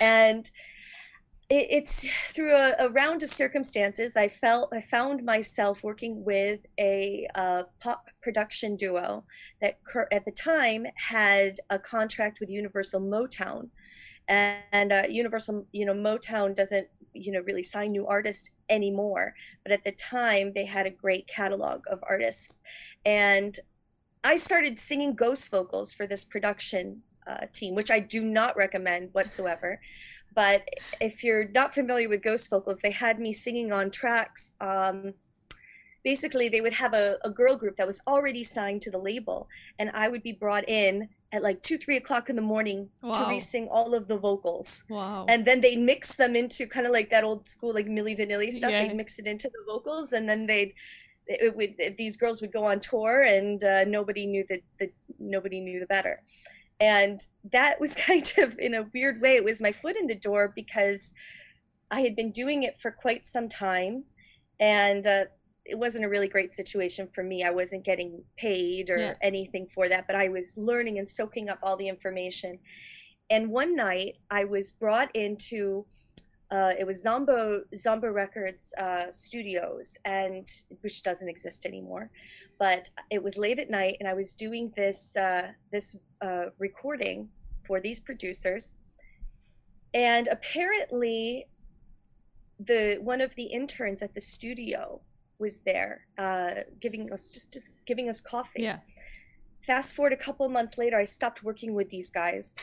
and 0.02 0.50
it, 1.50 1.68
it's 1.70 2.08
through 2.34 2.56
a, 2.56 2.74
a, 2.80 2.90
round 2.90 3.22
of 3.22 3.30
circumstances 3.30 4.18
I 4.18 4.28
felt 4.28 4.74
I 4.74 4.82
found 4.82 5.24
myself 5.24 5.84
working 5.84 6.26
with 6.26 6.66
a 6.80 7.28
uh, 7.36 7.64
pop 7.80 8.08
production 8.24 8.76
duo 8.76 9.24
that 9.62 9.78
at 10.12 10.26
the 10.26 10.32
time 10.32 10.88
had 10.96 11.58
a 11.70 11.78
contract 11.78 12.40
with 12.40 12.50
Universal 12.50 13.02
Motown, 13.02 13.70
and, 14.28 14.58
and 14.72 14.92
uh, 14.92 15.04
Universal 15.08 15.68
you 15.72 15.86
know 15.86 15.94
Motown 15.94 16.56
doesn't 16.56 16.88
you 17.14 17.32
know 17.32 17.42
really 17.42 17.64
sign 17.64 17.92
new 17.92 18.08
artists 18.08 18.50
anymore. 18.70 19.36
But 19.64 19.72
at 19.72 19.84
the 19.84 19.92
time 19.92 20.52
they 20.56 20.66
had 20.66 20.88
a 20.88 20.92
great 20.92 21.28
catalog 21.28 21.84
of 21.92 22.00
artists 22.10 22.64
and 23.06 23.58
I 24.24 24.38
started 24.38 24.80
singing 24.80 25.14
ghost 25.14 25.52
vocals 25.52 25.94
for 25.94 26.08
this 26.08 26.24
production 26.24 27.04
uh, 27.28 27.46
team, 27.54 27.76
which 27.76 27.92
I 27.92 28.00
do 28.00 28.24
not 28.24 28.58
recommend 28.58 29.10
whatsoever. 29.14 29.80
But 30.34 30.68
if 31.00 31.24
you're 31.24 31.48
not 31.50 31.74
familiar 31.74 32.10
with 32.10 32.22
ghost 32.22 32.50
vocals, 32.50 32.82
they 32.82 32.92
had 32.92 33.20
me 33.20 33.32
singing 33.32 33.72
on 33.72 33.90
tracks. 33.90 34.54
Um, 34.60 35.14
basically, 36.04 36.50
they 36.50 36.60
would 36.60 36.74
have 36.74 36.94
a, 36.94 37.18
a 37.24 37.30
girl 37.30 37.56
group 37.56 37.78
that 37.78 37.88
was 37.88 38.02
already 38.06 38.44
signed 38.44 38.82
to 38.82 38.92
the 38.92 38.98
label, 38.98 39.48
and 39.80 39.90
I 39.92 40.10
would 40.10 40.24
be 40.24 40.34
brought 40.34 40.68
in 40.68 41.08
at 41.32 41.44
like 41.44 41.62
two, 41.62 41.78
three 41.78 41.98
o'clock 41.98 42.30
in 42.30 42.36
the 42.36 42.42
morning 42.42 42.90
wow. 43.02 43.14
to 43.14 43.30
re-sing 43.30 43.68
all 43.70 43.94
of 43.94 44.08
the 44.08 44.18
vocals. 44.18 44.86
Wow. 44.90 45.26
And 45.28 45.46
then 45.46 45.62
they'd 45.62 45.80
mix 45.80 46.16
them 46.16 46.36
into 46.36 46.66
kind 46.68 46.86
of 46.86 46.94
like 46.94 47.10
that 47.10 47.24
old 47.24 47.48
school 47.48 47.74
like 47.74 47.88
Milli 47.88 48.18
Vanilli 48.18 48.52
stuff. 48.52 48.72
Yeah. 48.72 48.88
They'd 48.88 48.96
mix 48.96 49.20
it 49.20 49.28
into 49.28 49.50
the 49.50 49.64
vocals 49.66 50.14
and 50.14 50.30
then 50.30 50.46
they'd 50.46 50.74
it 51.28 51.56
would 51.56 51.76
these 51.98 52.18
girls 52.18 52.42
would 52.42 52.54
go 52.54 52.66
on 52.66 52.80
tour 52.80 53.24
and 53.24 53.64
uh, 53.64 53.84
nobody 53.86 54.26
knew 54.26 54.44
that 54.50 54.60
the 54.80 54.90
nobody 55.20 55.60
knew 55.60 55.80
the 55.80 55.88
better. 55.88 56.22
And 56.80 57.20
that 57.52 57.80
was 57.80 57.96
kind 58.08 58.32
of 58.40 58.58
in 58.60 58.74
a 58.74 58.88
weird 58.94 59.22
way 59.22 59.36
it 59.36 59.44
was 59.44 59.62
my 59.62 59.72
foot 59.72 59.98
in 59.98 60.08
the 60.08 60.16
door 60.16 60.52
because 60.56 61.14
i 61.92 62.02
had 62.02 62.16
been 62.16 62.32
doing 62.32 62.64
it 62.64 62.76
for 62.78 62.92
quite 62.92 63.26
some 63.26 63.48
time 63.48 64.04
and 64.60 65.06
uh, 65.06 65.26
it 65.66 65.78
wasn't 65.78 66.06
a 66.06 66.10
really 66.10 66.28
great 66.28 66.52
situation 66.52 67.08
for 67.14 67.24
me. 67.24 67.44
I 67.44 67.50
wasn't 67.50 67.84
getting 67.84 68.24
paid 68.38 68.90
or 68.90 68.98
yeah. 68.98 69.14
anything 69.22 69.66
for 69.68 69.88
that 69.90 70.08
but 70.08 70.16
i 70.16 70.28
was 70.28 70.58
learning 70.58 71.00
and 71.00 71.08
soaking 71.08 71.50
up 71.50 71.60
all 71.64 71.78
the 71.78 71.88
information. 71.88 72.60
And 73.30 73.50
one 73.50 73.76
night 73.76 74.18
i 74.30 74.44
was 74.44 74.74
brought 74.74 75.16
into 75.16 75.86
uh, 76.56 76.72
it 76.80 76.86
was 76.88 77.02
Zombo 77.04 77.64
Zombo 77.76 78.10
Records 78.10 78.74
uh, 78.78 79.10
Studios, 79.10 79.98
and 80.06 80.48
which 80.82 81.04
doesn't 81.04 81.28
exist 81.28 81.66
anymore. 81.66 82.10
But 82.58 82.90
it 83.12 83.22
was 83.22 83.38
late 83.38 83.60
at 83.60 83.70
night, 83.70 83.98
and 84.00 84.08
I 84.08 84.14
was 84.14 84.36
doing 84.36 84.72
this 84.76 85.18
uh, 85.18 85.48
this 85.72 85.98
uh, 86.22 86.46
recording 86.58 87.30
for 87.68 87.82
these 87.82 88.00
producers, 88.00 88.76
and 89.94 90.30
apparently, 90.30 91.48
the 92.60 93.00
one 93.02 93.20
of 93.20 93.36
the 93.36 93.48
interns 93.60 94.02
at 94.02 94.14
the 94.16 94.22
studio 94.22 95.02
was 95.40 95.60
there, 95.60 96.08
uh, 96.18 96.52
giving 96.80 97.12
us 97.12 97.32
just 97.32 97.52
just 97.52 97.74
giving 97.86 98.08
us 98.08 98.22
coffee. 98.22 98.64
Yeah. 98.64 98.80
Fast 99.62 99.96
forward 99.96 100.14
a 100.14 100.18
couple 100.28 100.48
months 100.48 100.78
later, 100.78 100.98
I 100.98 101.06
stopped 101.06 101.44
working 101.44 101.74
with 101.74 101.90
these 101.90 102.12
guys 102.12 102.56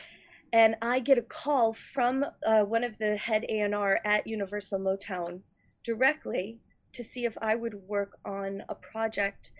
and 0.53 0.75
I 0.83 0.99
get 0.99 1.17
a 1.17 1.23
call 1.23 1.73
from 1.73 2.23
uh, 2.45 2.61
one 2.61 2.83
of 2.83 2.99
the 2.99 3.17
head 3.17 3.43
A&R 3.49 3.99
at 4.05 4.27
Universal 4.27 4.79
Motown 4.79 5.41
directly 5.83 6.59
to 6.93 7.03
see 7.03 7.25
if 7.25 7.35
I 7.41 7.55
would 7.55 7.73
work 7.87 8.19
on 8.23 8.61
a 8.69 8.75
project 8.75 9.51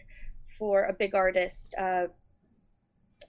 for 0.57 0.83
a 0.83 0.93
big 0.93 1.15
artist. 1.15 1.73
Uh, 1.79 2.07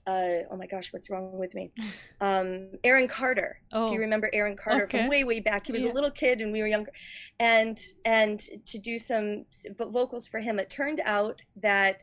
uh, 0.06 0.44
oh 0.50 0.56
my 0.59 0.66
gosh, 0.66 0.92
what's 0.92 1.09
wrong 1.09 1.38
with 1.38 1.54
me? 1.54 1.73
Um, 2.21 2.71
Aaron 2.85 3.09
Carter. 3.09 3.61
Oh, 3.71 3.87
if 3.87 3.90
you 3.90 3.99
oh, 3.99 4.00
remember 4.00 4.30
Aaron 4.33 4.56
Carter 4.56 4.85
okay. 4.85 5.00
from 5.00 5.11
way, 5.11 5.25
way 5.25 5.40
back, 5.40 5.66
he 5.66 5.73
was 5.73 5.83
yeah. 5.83 5.92
a 5.92 5.92
little 5.92 6.11
kid 6.11 6.40
and 6.40 6.52
we 6.52 6.61
were 6.61 6.66
younger, 6.66 6.92
and 7.38 7.78
and 8.06 8.40
to 8.64 8.78
do 8.78 8.97
some 8.97 9.44
vocals 9.78 10.26
for 10.26 10.40
him. 10.40 10.59
It 10.59 10.71
turned 10.71 11.02
out 11.04 11.42
that 11.56 12.02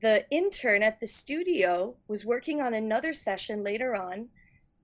the 0.00 0.24
intern 0.30 0.82
at 0.82 1.00
the 1.00 1.06
studio 1.06 1.94
was 2.08 2.24
working 2.24 2.60
on 2.60 2.74
another 2.74 3.12
session 3.12 3.62
later 3.62 3.94
on. 3.94 4.28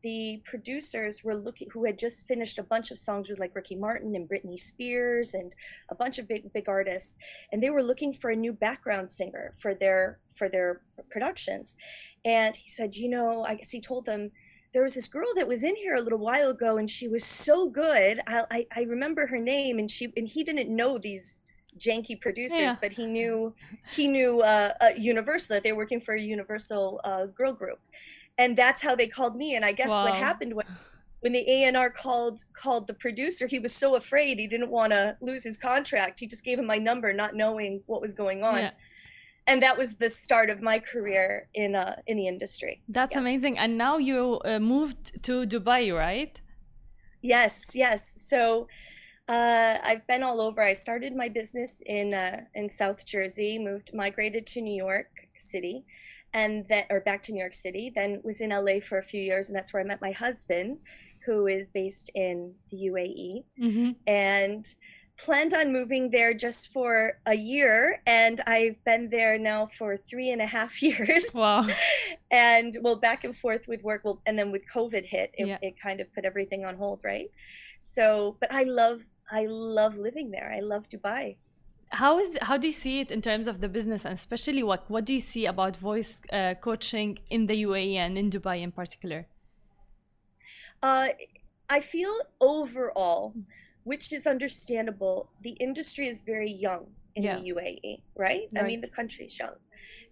The 0.03 0.41
producers 0.45 1.23
were 1.23 1.37
looking 1.37 1.69
who 1.73 1.85
had 1.85 1.99
just 1.99 2.27
finished 2.27 2.59
a 2.59 2.63
bunch 2.63 2.91
of 2.91 2.97
songs 2.97 3.29
with 3.29 3.39
like 3.39 3.55
Ricky 3.55 3.77
Martin 3.77 4.15
and 4.15 4.29
Britney 4.29 4.59
Spears 4.59 5.35
and 5.35 5.53
a 5.91 5.95
bunch 5.95 6.19
of 6.19 6.27
big 6.27 6.51
big 6.55 6.69
artists 6.69 7.19
and 7.53 7.63
they 7.63 7.69
were 7.69 7.83
looking 7.83 8.15
for 8.15 8.31
a 8.31 8.37
new 8.37 8.53
background 8.53 9.11
singer 9.11 9.53
for 9.59 9.75
their 9.75 10.19
for 10.35 10.49
their 10.49 10.81
productions. 11.11 11.77
And 12.25 12.57
he 12.57 12.69
said 12.69 12.95
you 12.95 13.11
know 13.11 13.45
I 13.45 13.57
guess 13.57 13.71
he 13.71 13.81
told 13.81 14.07
them 14.07 14.31
there 14.73 14.83
was 14.83 14.95
this 14.95 15.09
girl 15.09 15.29
that 15.35 15.49
was 15.49 15.65
in 15.65 15.77
here 15.77 15.97
a 15.97 16.01
little 16.01 16.19
while 16.19 16.51
ago 16.51 16.79
and 16.79 16.89
she 16.89 17.09
was 17.09 17.25
so 17.25 17.69
good. 17.69 18.21
I, 18.27 18.45
I, 18.51 18.67
I 18.77 18.83
remember 18.85 19.27
her 19.27 19.39
name 19.39 19.79
and 19.79 19.91
she 19.91 20.13
and 20.17 20.29
he 20.29 20.45
didn't 20.45 20.75
know 20.75 20.97
these 20.97 21.43
janky 21.79 22.21
producers, 22.21 22.59
yeah. 22.59 22.77
but 22.81 22.93
he 22.93 23.07
knew 23.07 23.55
he 23.93 24.07
knew 24.09 24.43
uh, 24.43 24.73
uh, 24.81 24.89
Universal 24.99 25.55
that 25.55 25.63
they 25.63 25.73
were 25.73 25.79
working 25.79 26.01
for 26.01 26.15
a 26.15 26.21
Universal 26.21 27.01
uh, 27.05 27.27
girl 27.27 27.53
group, 27.53 27.81
and 28.39 28.57
that's 28.57 28.83
how 28.83 28.95
they 28.95 29.07
called 29.07 29.37
me. 29.37 29.55
And 29.55 29.65
I 29.65 29.73
guess 29.73 29.91
wow. 29.91 30.05
what 30.05 30.15
happened 30.15 30.55
when 30.55 30.67
when 31.21 31.33
the 31.33 31.45
A&R 31.49 31.91
called 31.91 32.45
called 32.53 32.87
the 32.87 32.95
producer, 32.95 33.47
he 33.47 33.59
was 33.59 33.73
so 33.73 33.97
afraid 33.97 34.39
he 34.39 34.47
didn't 34.47 34.71
want 34.71 34.93
to 34.93 35.17
lose 35.21 35.45
his 35.45 35.57
contract. 35.57 36.21
He 36.21 36.27
just 36.27 36.45
gave 36.45 36.59
him 36.59 36.67
my 36.67 36.79
number, 36.79 37.13
not 37.13 37.35
knowing 37.35 37.83
what 37.87 38.01
was 38.01 38.15
going 38.15 38.43
on. 38.43 38.59
Yeah. 38.59 38.71
And 39.47 39.63
that 39.63 39.77
was 39.77 39.97
the 39.97 40.11
start 40.11 40.49
of 40.51 40.63
my 40.63 40.79
career 40.79 41.49
in 41.55 41.75
uh, 41.75 41.97
in 42.07 42.17
the 42.17 42.27
industry. 42.27 42.83
That's 42.89 43.15
yeah. 43.15 43.21
amazing. 43.21 43.59
And 43.59 43.77
now 43.77 43.99
you 43.99 44.41
uh, 44.45 44.59
moved 44.59 45.23
to 45.25 45.47
Dubai, 45.47 45.95
right? 45.95 46.41
Yes, 47.23 47.73
yes. 47.75 48.01
So 48.29 48.67
uh, 49.35 49.79
I've 49.91 50.07
been 50.07 50.23
all 50.29 50.41
over. 50.41 50.61
I 50.63 50.73
started 50.87 51.13
my 51.15 51.29
business 51.29 51.83
in 51.87 52.07
uh, 52.15 52.41
in 52.55 52.69
South 52.69 53.01
Jersey, 53.13 53.53
moved, 53.59 53.89
migrated 53.95 54.45
to 54.53 54.61
New 54.61 54.75
York 54.87 55.11
City, 55.37 55.85
and 56.35 56.53
then 56.69 56.85
or 56.91 57.01
back 57.01 57.23
to 57.25 57.33
New 57.33 57.41
York 57.47 57.53
City. 57.67 57.85
Then 57.95 58.21
was 58.25 58.41
in 58.41 58.51
LA 58.51 58.77
for 58.89 58.99
a 58.99 59.03
few 59.13 59.23
years, 59.31 59.49
and 59.49 59.57
that's 59.57 59.73
where 59.73 59.83
I 59.83 59.87
met 59.87 60.01
my 60.09 60.13
husband, 60.27 60.79
who 61.27 61.47
is 61.47 61.71
based 61.71 62.11
in 62.15 62.55
the 62.71 62.77
UAE, 62.91 63.45
Mhm. 63.67 63.97
and 64.07 64.65
planned 65.27 65.53
on 65.61 65.71
moving 65.71 66.05
there 66.11 66.33
just 66.47 66.73
for 66.73 66.93
a 67.27 67.35
year. 67.35 68.01
And 68.07 68.41
I've 68.47 68.83
been 68.91 69.11
there 69.11 69.37
now 69.39 69.67
for 69.67 69.91
three 69.95 70.31
and 70.31 70.41
a 70.41 70.47
half 70.47 70.73
years. 70.89 71.27
Wow. 71.35 71.67
and 72.31 72.75
well, 72.83 72.97
back 72.97 73.25
and 73.25 73.37
forth 73.37 73.69
with 73.69 73.83
work. 73.85 74.01
Well, 74.05 74.23
and 74.27 74.39
then 74.39 74.51
with 74.51 74.65
COVID 74.75 75.05
hit, 75.05 75.29
it, 75.37 75.47
Yeah. 75.47 75.59
it 75.61 75.75
kind 75.79 76.01
of 76.01 76.07
put 76.15 76.25
everything 76.25 76.65
on 76.65 76.75
hold, 76.77 77.03
right? 77.05 77.29
So, 77.79 78.37
but 78.41 78.51
I 78.53 78.63
love, 78.65 78.99
I 79.31 79.47
love 79.47 79.97
living 79.99 80.31
there. 80.31 80.53
I 80.57 80.61
love 80.61 80.89
Dubai. 80.89 81.37
How 81.93 82.19
is 82.21 82.29
how 82.43 82.57
do 82.57 82.67
you 82.69 82.73
see 82.73 83.01
it 83.01 83.11
in 83.11 83.21
terms 83.21 83.49
of 83.49 83.61
the 83.61 83.69
business 83.69 84.05
and 84.05 84.15
especially 84.15 84.63
what 84.63 84.89
what 84.89 85.05
do 85.05 85.13
you 85.13 85.21
see 85.21 85.47
about 85.47 85.77
voice 85.77 86.21
uh, 86.33 86.55
coaching 86.61 87.19
in 87.31 87.47
the 87.47 87.57
UAE 87.67 87.95
and 87.97 88.17
in 88.17 88.31
Dubai 88.31 88.57
in 88.63 88.71
particular? 88.71 89.27
Uh, 90.83 91.09
I 91.69 91.81
feel 91.81 92.15
overall, 92.41 93.35
which 93.85 94.13
is 94.13 94.27
understandable, 94.27 95.31
the 95.43 95.55
industry 95.61 96.07
is 96.07 96.23
very 96.23 96.51
young 96.51 96.87
in 97.17 97.25
Yeah. 97.25 97.37
the 97.37 97.43
UAE, 97.53 98.03
right? 98.17 98.49
I 98.57 98.63
mean, 98.63 98.79
Right. 98.79 98.83
the 98.83 98.89
country's 98.99 99.39
young, 99.39 99.57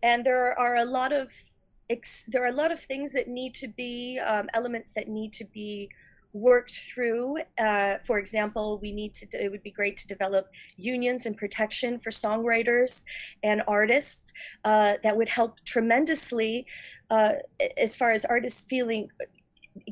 and 0.03 0.25
there 0.27 0.53
are 0.65 0.77
a 0.77 0.85
lot 0.85 1.13
of 1.13 1.33
ex- 1.89 2.27
there 2.33 2.43
are 2.45 2.53
a 2.57 2.59
lot 2.63 2.71
of 2.77 2.81
things 2.81 3.13
that 3.13 3.29
need 3.29 3.55
to 3.63 3.69
be 3.69 4.19
um, 4.19 4.47
elements 4.53 4.93
that 4.97 5.07
need 5.09 5.33
to 5.41 5.45
be 5.45 5.89
worked 6.39 6.73
through. 6.73 7.39
Uh, 7.59 7.97
for 8.07 8.19
example, 8.19 8.79
we 8.81 8.93
need 8.93 9.15
to. 9.15 9.27
It 9.45 9.51
would 9.51 9.63
be 9.63 9.71
great 9.71 9.97
to 9.99 10.09
develop 10.09 10.49
unions 10.77 11.27
and 11.27 11.37
protection 11.37 11.99
for 11.99 12.11
songwriters 12.11 13.05
and 13.43 13.63
artists. 13.67 14.33
Uh, 14.65 14.95
that 15.03 15.17
would 15.17 15.29
help 15.29 15.61
tremendously 15.65 16.67
uh, 17.11 17.33
as 17.81 17.97
far 17.97 18.11
as 18.11 18.25
artists 18.25 18.65
feeling 18.65 19.09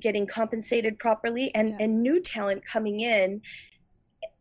getting 0.01 0.27
compensated 0.27 0.99
properly 0.99 1.55
and, 1.55 1.71
Yeah. 1.71 1.85
and 1.85 2.03
new 2.03 2.21
talent 2.21 2.65
coming 2.65 3.01
in 3.01 3.41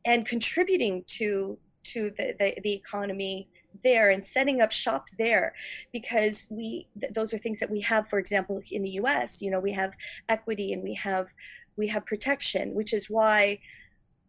and 0.05 0.25
contributing 0.25 1.03
to 1.07 1.57
to 1.83 2.09
the, 2.17 2.33
the, 2.39 2.59
the 2.63 2.73
economy 2.73 3.47
there 3.83 4.09
and 4.09 4.23
setting 4.23 4.59
up 4.59 4.71
shop 4.71 5.05
there 5.19 5.53
because 5.93 6.47
we 6.49 6.87
th- 6.99 7.13
those 7.13 7.31
are 7.33 7.37
things 7.37 7.59
that 7.59 7.69
we 7.69 7.81
have 7.81 8.07
for 8.07 8.17
example 8.17 8.59
in 8.71 8.81
the 8.81 8.91
US 9.01 9.41
you 9.41 9.51
know 9.51 9.59
we 9.59 9.73
have 9.73 9.95
equity 10.29 10.73
and 10.73 10.81
we 10.81 10.95
have 10.95 11.33
we 11.77 11.87
have 11.87 12.05
protection 12.05 12.73
which 12.73 12.93
is 12.93 13.09
why 13.09 13.57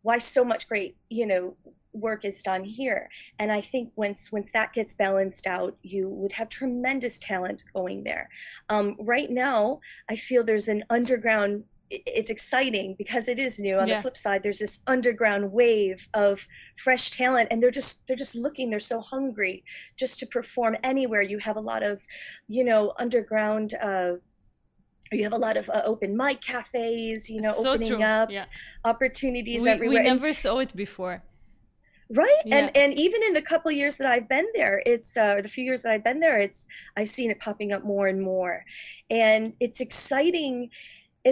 why 0.03 0.19
so 0.19 0.45
much 0.45 0.69
great 0.69 0.97
you 1.09 1.27
know 1.27 1.57
work 1.93 2.25
is 2.27 2.43
done 2.43 2.63
here 2.63 3.09
and 3.39 3.51
i 3.51 3.61
think 3.61 3.91
once 3.97 4.31
once 4.31 4.53
that 4.53 4.73
gets 4.75 4.93
balanced 4.93 5.47
out 5.47 5.77
you 5.83 6.11
would 6.11 6.33
have 6.33 6.49
tremendous 6.51 7.19
talent 7.19 7.65
going 7.73 8.05
there 8.05 8.29
um, 8.69 8.97
right 9.01 9.31
now 9.31 9.81
I 10.11 10.17
feel 10.17 10.45
there's 10.45 10.69
an 10.69 10.85
underground. 10.91 11.65
It's 11.91 12.31
exciting 12.31 12.97
because 12.99 13.29
it 13.29 13.39
is 13.39 13.61
new. 13.61 13.79
On 13.79 13.87
Yeah. 13.89 13.97
the 13.97 14.03
flip 14.03 14.17
side, 14.17 14.43
there's 14.43 14.59
this 14.59 14.81
underground 14.87 15.53
wave 15.53 16.09
of 16.15 16.47
fresh 16.77 17.11
talent, 17.13 17.49
and 17.51 17.63
they're 17.63 17.71
just 17.71 18.07
they're 18.07 18.17
just 18.17 18.35
looking. 18.35 18.71
They're 18.71 18.81
so 18.81 19.01
hungry 19.01 19.65
just 19.97 20.19
to 20.21 20.27
perform 20.27 20.77
anywhere. 20.83 21.23
You 21.23 21.39
have 21.39 21.57
a 21.57 21.61
lot 21.61 21.83
of, 21.83 22.05
you 22.49 22.65
know, 22.65 22.93
underground. 22.99 23.75
Uh, 23.81 24.15
you 25.13 25.23
have 25.25 25.33
a 25.33 25.39
lot 25.39 25.57
of 25.57 25.69
uh, 25.71 25.83
open 25.85 26.17
mic 26.17 26.41
cafes. 26.41 27.31
You 27.31 27.41
know, 27.41 27.55
so 27.63 27.71
opening 27.73 27.89
true. 27.89 28.03
up 28.03 28.31
Yeah. 28.31 28.47
opportunities 28.85 29.61
We, 29.63 29.69
we 29.69 29.71
everywhere. 29.75 29.99
And- 30.03 30.21
never 30.21 30.33
saw 30.33 30.59
it 30.59 30.75
before. 30.75 31.23
right 32.25 32.43
and 32.59 32.67
Yeah. 32.71 32.83
and 32.83 32.91
even 33.05 33.21
in 33.29 33.33
the 33.39 33.43
couple 33.53 33.69
years 33.83 33.95
that 33.99 34.07
i've 34.15 34.29
been 34.37 34.47
there 34.61 34.77
it's 34.95 35.11
uh 35.17 35.35
the 35.45 35.49
few 35.57 35.65
years 35.69 35.81
that 35.83 35.91
i've 35.95 36.05
been 36.11 36.21
there 36.27 36.39
it's 36.47 36.61
i've 36.97 37.09
seen 37.19 37.29
it 37.35 37.39
popping 37.47 37.71
up 37.77 37.83
more 37.95 38.07
and 38.13 38.21
more 38.33 38.55
and 39.27 39.43
it's 39.65 39.81
exciting 39.87 40.55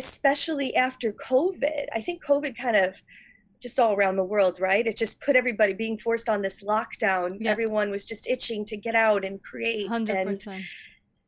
especially 0.01 0.75
after 0.75 1.13
covid 1.13 1.85
i 1.99 2.01
think 2.01 2.17
covid 2.25 2.57
kind 2.57 2.77
of 2.77 2.91
just 3.63 3.79
all 3.79 3.95
around 3.95 4.17
the 4.17 4.25
world 4.35 4.59
right 4.69 4.85
it 4.89 4.97
just 4.97 5.21
put 5.21 5.37
everybody 5.37 5.73
being 5.73 5.97
forced 5.97 6.29
on 6.29 6.43
this 6.43 6.59
lockdown 6.65 7.29
Yeah. 7.41 7.53
everyone 7.53 7.89
was 7.97 8.05
just 8.05 8.29
itching 8.29 8.65
to 8.71 8.77
get 8.77 8.97
out 8.97 9.25
and 9.25 9.41
create 9.51 9.87
Hundred 9.89 10.17
and 10.17 10.29
percent. 10.31 10.65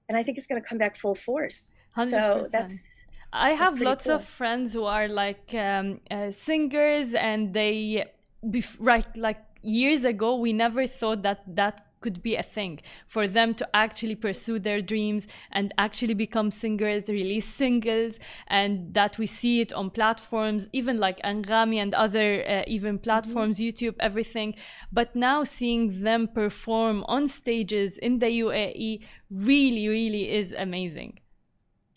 and 0.08 0.18
i 0.18 0.22
think 0.24 0.38
it's 0.38 0.48
going 0.48 0.60
to 0.60 0.68
come 0.68 0.78
back 0.78 0.96
full 0.96 1.14
force 1.14 1.76
so 1.96 2.04
100%. 2.04 2.50
that's 2.50 3.06
I 3.32 3.50
have 3.50 3.80
lots 3.80 4.08
of 4.08 4.24
friends 4.24 4.72
who 4.72 4.84
are 4.84 5.08
like 5.08 5.52
um, 5.54 6.00
uh, 6.10 6.30
singers, 6.30 7.12
and 7.14 7.52
they, 7.52 8.06
bef- 8.44 8.76
right, 8.78 9.06
like 9.16 9.38
years 9.62 10.04
ago, 10.04 10.36
we 10.36 10.52
never 10.52 10.86
thought 10.86 11.22
that 11.22 11.42
that 11.54 11.86
could 12.00 12.22
be 12.22 12.36
a 12.36 12.42
thing 12.42 12.78
for 13.06 13.26
them 13.26 13.52
to 13.54 13.68
actually 13.74 14.14
pursue 14.14 14.58
their 14.58 14.80
dreams 14.80 15.26
and 15.50 15.74
actually 15.76 16.14
become 16.14 16.50
singers, 16.50 17.08
release 17.08 17.46
singles, 17.46 18.18
and 18.46 18.94
that 18.94 19.18
we 19.18 19.26
see 19.26 19.60
it 19.60 19.72
on 19.72 19.90
platforms, 19.90 20.68
even 20.72 20.98
like 20.98 21.20
Anghami 21.22 21.76
and 21.76 21.94
other 21.94 22.44
uh, 22.48 22.62
even 22.66 22.98
platforms, 22.98 23.58
YouTube, 23.58 23.96
everything. 23.98 24.54
But 24.92 25.16
now 25.16 25.42
seeing 25.44 26.02
them 26.02 26.28
perform 26.28 27.04
on 27.08 27.28
stages 27.28 27.98
in 27.98 28.18
the 28.20 28.30
UAE 28.40 29.02
really, 29.30 29.88
really 29.88 30.30
is 30.30 30.54
amazing. 30.56 31.18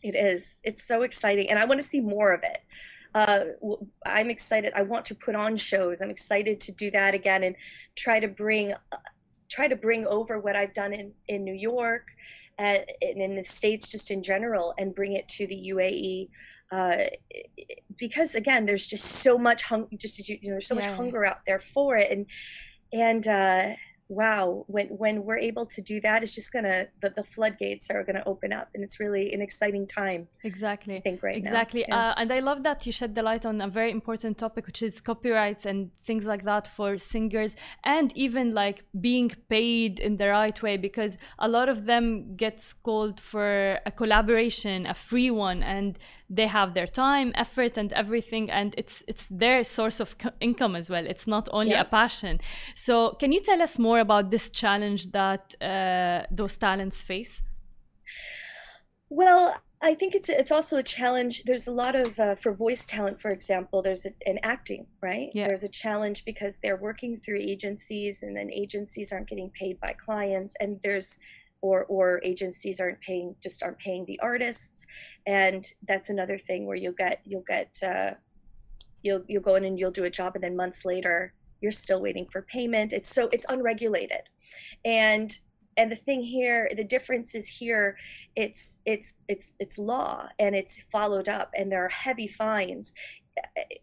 It 0.03 0.15
is. 0.15 0.61
It's 0.63 0.83
so 0.83 1.01
exciting, 1.01 1.49
and 1.49 1.59
I 1.59 1.65
want 1.65 1.79
to 1.81 1.87
see 1.87 2.01
more 2.01 2.33
of 2.33 2.41
it. 2.43 2.59
Uh, 3.13 3.77
I'm 4.05 4.29
excited. 4.29 4.73
I 4.75 4.83
want 4.83 5.05
to 5.05 5.15
put 5.15 5.35
on 5.35 5.57
shows. 5.57 6.01
I'm 6.01 6.09
excited 6.09 6.61
to 6.61 6.71
do 6.71 6.91
that 6.91 7.13
again 7.13 7.43
and 7.43 7.55
try 7.95 8.19
to 8.19 8.27
bring, 8.27 8.71
uh, 8.71 8.97
try 9.49 9.67
to 9.67 9.75
bring 9.75 10.05
over 10.05 10.39
what 10.39 10.55
I've 10.55 10.73
done 10.73 10.93
in 10.93 11.13
in 11.27 11.43
New 11.43 11.53
York, 11.53 12.07
and, 12.57 12.85
and 13.01 13.21
in 13.21 13.35
the 13.35 13.43
states 13.43 13.89
just 13.89 14.11
in 14.11 14.23
general, 14.23 14.73
and 14.77 14.95
bring 14.95 15.13
it 15.13 15.27
to 15.29 15.47
the 15.47 15.71
UAE. 15.73 16.29
Uh, 16.71 17.05
because 17.97 18.35
again, 18.35 18.65
there's 18.65 18.87
just 18.87 19.05
so 19.05 19.37
much 19.37 19.63
hung. 19.63 19.87
Just 19.97 20.29
you 20.29 20.35
know, 20.43 20.51
there's 20.51 20.67
so 20.67 20.75
much 20.75 20.85
hunger 20.85 21.25
out 21.25 21.39
there 21.45 21.59
for 21.59 21.97
it, 21.97 22.11
and 22.11 22.25
and 22.93 23.27
uh, 23.27 23.73
wow, 24.09 24.65
when 24.67 24.87
when 24.87 25.23
we're 25.23 25.37
able 25.37 25.65
to 25.67 25.81
do 25.81 26.01
that, 26.01 26.23
it's 26.23 26.33
just 26.33 26.51
gonna 26.51 26.87
the, 27.01 27.11
the 27.11 27.23
floodgates 27.23 27.89
are 27.91 28.03
gonna 28.03 28.23
open 28.25 28.51
up, 28.51 28.67
and 28.73 28.83
it's 28.83 28.99
really 28.99 29.31
an 29.33 29.41
exciting 29.41 29.85
time. 29.85 30.27
Exactly. 30.43 30.97
I 30.97 31.01
think 31.01 31.21
right 31.23 31.37
exactly. 31.37 31.85
now. 31.87 31.95
Yeah. 31.95 32.09
Uh, 32.09 32.13
and 32.17 32.33
I 32.33 32.39
love 32.39 32.63
that 32.63 32.85
you 32.85 32.91
shed 32.91 33.13
the 33.15 33.21
light 33.21 33.45
on 33.45 33.61
a 33.61 33.67
very 33.67 33.91
important 33.91 34.37
topic, 34.37 34.65
which 34.65 34.81
is 34.81 34.99
copyrights 34.99 35.65
and 35.65 35.91
things 36.03 36.25
like 36.25 36.43
that 36.45 36.67
for 36.67 36.97
singers, 36.97 37.55
and 37.83 38.11
even 38.17 38.53
like 38.53 38.83
being 38.99 39.31
paid 39.47 39.99
in 39.99 40.17
the 40.17 40.29
right 40.29 40.59
way, 40.61 40.75
because 40.75 41.15
a 41.37 41.47
lot 41.47 41.69
of 41.69 41.85
them 41.85 42.35
gets 42.35 42.73
called 42.73 43.19
for 43.19 43.79
a 43.85 43.91
collaboration, 43.91 44.87
a 44.87 44.93
free 44.93 45.29
one, 45.29 45.61
and 45.61 45.99
they 46.29 46.47
have 46.47 46.73
their 46.73 46.87
time, 46.87 47.31
effort, 47.35 47.77
and 47.77 47.91
everything, 47.93 48.49
and 48.51 48.75
it's 48.77 49.03
it's 49.07 49.27
their 49.29 49.63
source 49.63 49.99
of 49.99 50.15
income 50.39 50.75
as 50.75 50.89
well. 50.89 51.05
It's 51.05 51.27
not 51.27 51.49
only 51.51 51.71
Yeah. 51.71 51.81
a 51.81 51.85
passion. 51.85 52.39
So, 52.75 53.15
can 53.19 53.31
you 53.31 53.41
tell 53.41 53.61
us 53.61 53.79
more 53.79 53.99
about 53.99 54.29
this 54.31 54.49
challenge 54.49 55.11
that 55.11 55.55
uh, 55.61 56.25
those 56.31 56.55
talents 56.57 57.01
face? 57.01 57.41
Well, 59.09 59.55
I 59.81 59.95
think 59.95 60.13
it's 60.13 60.29
it's 60.29 60.51
also 60.51 60.77
a 60.77 60.83
challenge. 60.83 61.43
There's 61.43 61.67
a 61.67 61.71
lot 61.71 61.95
of 61.95 62.19
uh, 62.19 62.35
for 62.35 62.53
voice 62.53 62.85
talent, 62.85 63.19
for 63.19 63.31
example. 63.31 63.81
There's 63.81 64.05
a, 64.05 64.11
an 64.25 64.37
acting, 64.43 64.87
right? 65.01 65.29
Yeah. 65.33 65.47
There's 65.47 65.63
a 65.63 65.69
challenge 65.69 66.25
because 66.25 66.59
they're 66.59 66.77
working 66.77 67.17
through 67.17 67.39
agencies, 67.39 68.21
and 68.21 68.35
then 68.35 68.51
agencies 68.51 69.11
aren't 69.13 69.29
getting 69.29 69.49
paid 69.49 69.79
by 69.79 69.93
clients, 69.93 70.55
and 70.59 70.79
there's 70.83 71.19
or 71.61 71.85
or 71.85 72.21
agencies 72.23 72.79
aren't 72.79 73.01
paying 73.01 73.35
just 73.41 73.63
aren't 73.63 73.79
paying 73.79 74.05
the 74.05 74.19
artists, 74.21 74.85
and 75.27 75.65
that's 75.87 76.09
another 76.09 76.37
thing 76.37 76.65
where 76.65 76.75
you'll 76.75 76.93
get 76.93 77.21
you'll 77.25 77.43
get 77.47 77.77
uh, 77.85 78.11
you'll 79.03 79.23
you'll 79.27 79.41
go 79.41 79.55
in 79.55 79.65
and 79.65 79.79
you'll 79.79 79.91
do 79.91 80.05
a 80.05 80.09
job, 80.09 80.35
and 80.35 80.43
then 80.43 80.55
months 80.55 80.85
later 80.85 81.33
you're 81.61 81.71
still 81.71 82.01
waiting 82.01 82.25
for 82.25 82.41
payment. 82.43 82.93
It's 82.93 83.13
so 83.13 83.29
it's 83.31 83.45
unregulated, 83.49 84.21
and 84.85 85.37
and 85.77 85.91
the 85.91 85.95
thing 85.95 86.21
here 86.21 86.69
the 86.75 86.83
difference 86.83 87.33
is 87.35 87.47
here 87.47 87.97
it's 88.35 88.79
it's 88.85 89.15
it's 89.27 89.53
it's 89.59 89.77
law 89.77 90.27
and 90.37 90.53
it's 90.53 90.83
followed 90.83 91.29
up 91.29 91.51
and 91.55 91.71
there 91.71 91.85
are 91.85 91.89
heavy 91.89 92.27
fines. 92.27 92.93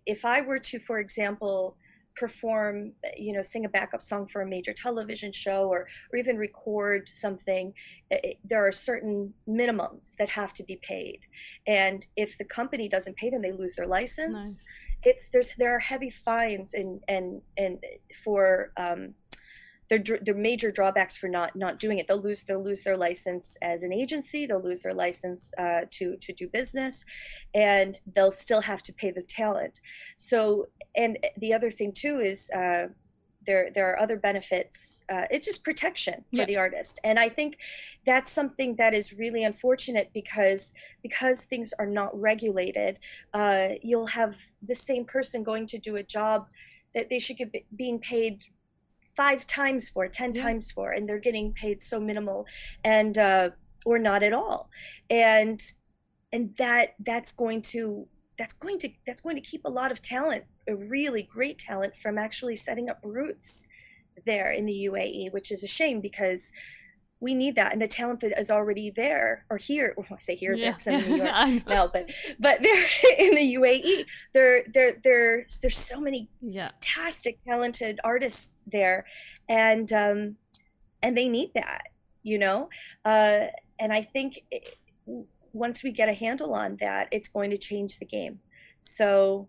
If 0.04 0.24
i 0.24 0.42
were 0.42 0.58
to 0.58 0.78
for 0.78 0.98
example 0.98 1.76
perform 2.16 2.92
you 3.16 3.32
know 3.32 3.42
sing 3.42 3.64
a 3.64 3.68
backup 3.68 4.02
song 4.02 4.26
for 4.26 4.40
a 4.40 4.46
major 4.46 4.72
television 4.72 5.30
show 5.30 5.68
or 5.68 5.86
or 6.12 6.18
even 6.18 6.36
record 6.36 7.08
something 7.08 7.72
eh, 8.10 8.32
there 8.44 8.66
are 8.66 8.72
certain 8.72 9.32
minimums 9.48 10.16
that 10.16 10.30
have 10.30 10.52
to 10.52 10.64
be 10.64 10.76
paid 10.82 11.20
and 11.66 12.06
if 12.16 12.38
the 12.38 12.44
company 12.44 12.88
doesn't 12.88 13.16
pay 13.16 13.28
them 13.30 13.42
they 13.42 13.52
lose 13.52 13.74
their 13.74 13.86
license 13.86 14.32
Nice. 14.32 14.64
it's 15.04 15.28
there's 15.28 15.54
there 15.58 15.74
are 15.76 15.78
heavy 15.78 16.10
fines 16.10 16.72
and 16.74 17.00
and 17.06 17.42
and 17.58 17.78
for 18.24 18.72
um 18.78 19.14
they're, 19.88 20.34
major 20.34 20.70
drawbacks 20.70 21.16
for 21.16 21.28
not 21.28 21.54
not 21.56 21.78
doing 21.78 21.98
it. 21.98 22.06
They'll 22.06 22.20
lose 22.20 22.42
they'll 22.44 22.62
lose 22.62 22.82
their 22.82 22.96
license 22.96 23.56
as 23.62 23.82
an 23.82 23.92
agency. 23.92 24.46
They'll 24.46 24.62
lose 24.62 24.82
their 24.82 24.94
license 24.94 25.52
uh, 25.58 25.82
to 25.92 26.16
to 26.16 26.32
do 26.32 26.48
business, 26.48 27.04
and 27.54 27.98
they'll 28.14 28.32
still 28.32 28.62
have 28.62 28.82
to 28.84 28.92
pay 28.92 29.10
the 29.10 29.22
talent. 29.22 29.80
So 30.16 30.66
and 30.94 31.18
the 31.36 31.52
other 31.52 31.70
thing 31.70 31.92
too 31.92 32.18
is 32.18 32.50
uh, 32.50 32.88
there 33.46 33.70
there 33.74 33.88
are 33.90 33.98
other 33.98 34.16
benefits 34.16 35.04
uh, 35.08 35.22
it's 35.30 35.46
just 35.46 35.64
protection 35.64 36.24
for 36.30 36.38
Yeah. 36.38 36.44
the 36.46 36.56
artist 36.56 37.00
and 37.04 37.18
i 37.18 37.28
think 37.28 37.58
that's 38.04 38.30
something 38.30 38.76
that 38.76 38.92
is 38.92 39.18
really 39.18 39.44
unfortunate 39.44 40.10
because 40.12 40.74
because 41.02 41.44
things 41.44 41.72
are 41.78 41.86
not 41.86 42.10
regulated 42.20 42.98
uh, 43.32 43.68
you'll 43.82 44.08
have 44.08 44.36
the 44.66 44.74
same 44.74 45.04
person 45.04 45.44
going 45.44 45.66
to 45.68 45.78
do 45.78 45.96
a 45.96 46.02
job 46.02 46.48
that 46.94 47.08
they 47.08 47.18
should 47.18 47.36
get 47.36 47.52
being 47.76 47.98
paid 47.98 48.42
five 49.16 49.46
times 49.46 49.88
for 49.88 50.08
ten 50.08 50.34
Yeah. 50.34 50.42
times 50.42 50.70
for 50.70 50.92
and 50.92 51.08
they're 51.08 51.18
getting 51.18 51.52
paid 51.52 51.80
so 51.80 51.98
minimal 52.00 52.46
and 52.84 53.16
uh, 53.18 53.50
or 53.84 53.98
not 53.98 54.22
at 54.22 54.32
all 54.32 54.68
and 55.10 55.60
and 56.32 56.54
that 56.58 56.94
that's 57.00 57.32
going 57.32 57.62
to 57.62 58.06
that's 58.38 58.52
going 58.52 58.78
to 58.78 58.90
that's 59.06 59.20
going 59.20 59.36
to 59.36 59.42
keep 59.42 59.62
a 59.64 59.70
lot 59.70 59.90
of 59.92 60.02
talent 60.02 60.44
a 60.68 60.74
really 60.74 61.22
great 61.22 61.58
talent 61.58 61.96
from 61.96 62.18
actually 62.18 62.54
setting 62.56 62.88
up 62.88 62.98
roots 63.04 63.66
there 64.24 64.50
in 64.50 64.66
the 64.66 64.88
UAE 64.90 65.32
which 65.32 65.50
is 65.52 65.62
a 65.62 65.68
shame 65.68 66.00
because 66.00 66.52
we 67.20 67.34
need 67.34 67.56
that 67.56 67.72
and 67.72 67.80
the 67.80 67.88
talent 67.88 68.20
that 68.20 68.38
is 68.38 68.50
already 68.50 68.90
there 68.90 69.44
or 69.50 69.56
here 69.56 69.94
well, 69.96 70.06
I 70.12 70.18
say 70.20 70.34
here 70.34 70.54
there 70.56 70.72
'cause 70.72 70.86
I'm 70.86 71.00
in 71.00 71.10
New 71.10 71.16
York 71.24 71.66
now 71.66 71.86
but 71.86 72.10
but 72.38 72.62
they're 72.62 72.86
in 73.18 73.34
the 73.34 73.54
UAE 73.54 74.04
there 74.32 74.64
there 74.72 74.94
there 75.02 75.46
there's 75.60 75.78
so 75.78 76.00
many 76.00 76.28
yeah. 76.40 76.70
fantastic 76.82 77.38
talented 77.38 78.00
artists 78.04 78.64
there 78.66 79.06
and 79.48 79.92
um 79.92 80.36
and 81.02 81.16
they 81.16 81.28
need 81.28 81.52
that 81.54 81.82
you 82.22 82.38
know? 82.38 82.68
Uh 83.04 83.46
and 83.78 83.92
i 83.92 84.02
think 84.02 84.40
it, 84.50 84.76
once 85.52 85.82
we 85.82 85.90
get 85.90 86.08
a 86.08 86.12
handle 86.12 86.54
on 86.54 86.76
that 86.76 87.08
it's 87.10 87.28
going 87.28 87.50
to 87.50 87.56
change 87.56 87.98
the 87.98 88.04
game. 88.04 88.38
So 88.78 89.48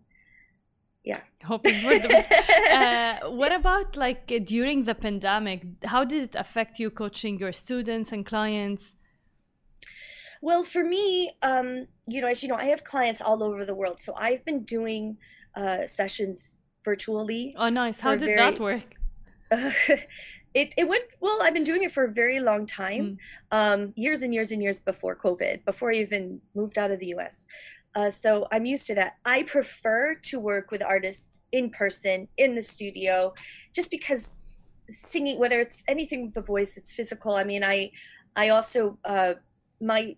hoping 1.44 1.74
for 1.74 1.98
the 1.98 2.08
best. 2.08 2.32
Uh, 2.78 3.30
what 3.30 3.52
about 3.52 3.96
like 3.96 4.26
during 4.44 4.84
the 4.84 4.94
pandemic 4.94 5.60
how 5.84 6.04
did 6.04 6.22
it 6.28 6.34
affect 6.44 6.78
you 6.78 6.90
coaching 6.90 7.38
your 7.38 7.52
students 7.52 8.12
and 8.12 8.26
clients? 8.26 8.94
Well 10.42 10.62
for 10.62 10.84
me 10.84 11.32
um 11.42 11.68
you 12.06 12.20
know 12.20 12.28
as 12.28 12.42
you 12.42 12.48
know 12.48 12.60
i 12.66 12.68
have 12.74 12.82
clients 12.84 13.20
all 13.20 13.42
over 13.42 13.64
the 13.64 13.74
world 13.74 13.98
so 14.00 14.10
i've 14.26 14.44
been 14.44 14.62
doing 14.76 15.16
uh 15.56 15.86
sessions 15.86 16.62
virtually 16.84 17.54
oh 17.56 17.70
nice. 17.70 18.00
How 18.00 18.14
did 18.14 18.26
very- 18.26 18.36
that 18.36 18.60
work? 18.60 18.88
It, 20.54 20.72
it 20.76 20.88
went 20.88 21.04
well 21.20 21.38
i've 21.42 21.52
been 21.58 21.68
doing 21.72 21.82
it 21.82 21.92
for 21.92 22.04
a 22.04 22.12
very 22.12 22.40
long 22.40 22.64
time 22.66 23.18
um, 23.52 23.92
years 23.96 24.22
and 24.22 24.32
years 24.32 24.50
and 24.50 24.62
years 24.62 24.80
before 24.80 25.14
covid 25.14 25.64
before 25.64 25.92
i 25.92 25.96
even 25.96 26.40
moved 26.54 26.78
out 26.78 26.90
of 26.90 26.98
the 27.00 27.08
us 27.08 27.46
uh, 27.94 28.10
so 28.10 28.46
i'm 28.52 28.66
used 28.66 28.86
to 28.86 28.94
that. 28.94 29.14
I 29.24 29.42
prefer 29.42 30.14
to 30.14 30.40
work 30.40 30.70
with 30.70 30.82
artists 30.82 31.40
in 31.52 31.70
person 31.70 32.28
in 32.36 32.54
the 32.54 32.62
studio 32.62 33.34
just 33.74 33.90
because 33.90 34.56
singing 34.88 35.38
whether 35.38 35.60
it's 35.60 35.84
anything 35.88 36.26
with 36.26 36.34
the 36.34 36.42
voice 36.42 36.76
it's 36.76 36.94
physical. 36.94 37.32
I 37.34 37.44
mean 37.44 37.64
i 37.64 37.90
i 38.36 38.48
also 38.48 38.98
uh, 39.04 39.34
my 39.80 40.16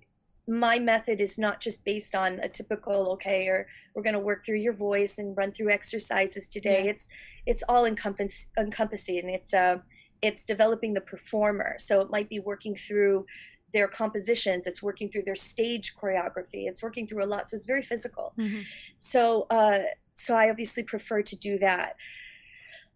my 0.49 0.79
method 0.79 1.21
is 1.21 1.39
not 1.39 1.61
just 1.61 1.85
based 1.85 2.15
on 2.15 2.41
a 2.41 2.49
typical 2.49 3.13
okay 3.13 3.47
or 3.47 3.67
we're 3.95 4.03
going 4.03 4.15
to 4.15 4.21
work 4.21 4.45
through 4.45 4.59
your 4.59 4.73
voice 4.73 5.19
and 5.19 5.37
run 5.37 5.53
through 5.53 5.71
exercises 5.71 6.49
today. 6.49 6.85
Yeah. 6.85 6.91
it's 6.91 7.09
it's 7.47 7.63
all 7.69 7.85
encompass 7.87 8.49
encompassing. 8.59 9.31
It's 9.31 9.55
uh 9.55 9.79
it's 10.23 10.45
developing 10.45 10.95
the 10.95 11.01
performer. 11.01 11.77
So 11.79 12.01
it 12.01 12.11
might 12.11 12.29
be 12.29 12.41
working 12.41 12.75
through 12.75 13.27
their 13.73 13.89
compositions 13.89 14.67
it's 14.67 14.83
working 14.83 15.09
through 15.11 15.23
their 15.23 15.37
stage 15.37 15.95
choreography 15.97 16.69
it's 16.69 16.83
working 16.83 17.07
through 17.07 17.25
a 17.25 17.27
lot 17.27 17.49
so 17.49 17.55
it's 17.55 17.65
very 17.65 17.83
physical. 17.83 18.33
Mhm. 18.39 18.65
so 18.97 19.47
uh 19.51 19.81
so 20.15 20.35
i 20.35 20.51
obviously 20.51 20.83
prefer 20.83 21.23
to 21.23 21.37
do 21.37 21.59
that. 21.59 21.97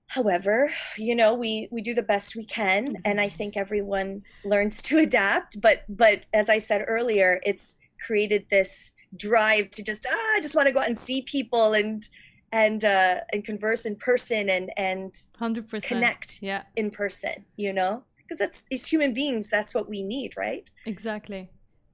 However 0.08 0.70
you 0.98 1.14
know 1.14 1.34
we 1.34 1.68
we 1.70 1.80
do 1.80 1.94
the 1.94 2.02
best 2.02 2.37
we 2.37 2.44
can 2.44 2.96
and 3.04 3.20
i 3.20 3.28
think 3.28 3.56
everyone 3.56 4.22
learns 4.44 4.82
to 4.82 4.98
adapt 4.98 5.60
but 5.60 5.84
but 5.88 6.26
as 6.34 6.48
i 6.50 6.58
said 6.58 6.84
earlier 6.87 7.40
it's 7.42 7.76
created 8.06 8.44
this 8.50 8.94
drive 9.16 9.70
to 9.70 9.82
just 9.82 10.06
ah, 10.08 10.37
i 10.37 10.40
just 10.42 10.54
want 10.54 10.66
to 10.66 10.72
go 10.72 10.80
out 10.80 10.87
and 10.87 10.98
see 10.98 11.22
people 11.22 11.72
and 11.72 12.08
and 12.52 12.84
uh 12.84 13.16
and 13.32 13.44
converse 13.44 13.87
in 13.87 13.96
person 13.96 14.48
and 14.48 14.70
and 14.76 15.12
100% 15.40 15.82
connect 15.82 16.42
yeah. 16.42 16.62
in 16.76 16.90
person 16.90 17.44
you 17.56 17.72
know 17.72 18.04
because 18.34 18.38
that's 18.38 18.66
as 18.72 18.86
human 18.86 19.14
beings 19.14 19.48
that's 19.50 19.74
what 19.74 19.88
we 19.88 20.02
need 20.02 20.36
right 20.36 20.70
exactly 20.86 21.50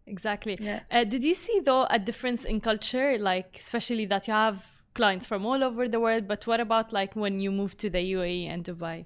exactly 0.06 0.56
yeah 0.60 0.80
Uh, 0.90 1.04
did 1.04 1.22
you 1.24 1.34
see 1.34 1.60
though 1.60 1.86
a 1.90 1.98
difference 1.98 2.44
in 2.44 2.60
culture, 2.60 3.18
like 3.18 3.56
especially 3.58 4.06
that 4.06 4.26
you 4.26 4.34
have 4.34 4.64
clients 4.94 5.26
from 5.26 5.46
all 5.46 5.62
over 5.62 5.88
the 5.88 6.00
world? 6.00 6.26
But 6.26 6.46
what 6.46 6.60
about 6.60 6.92
like 6.92 7.14
when 7.14 7.40
you 7.40 7.50
moved 7.52 7.78
to 7.80 7.90
the 7.90 8.02
UAE 8.16 8.48
and 8.52 8.64
Dubai? 8.64 9.04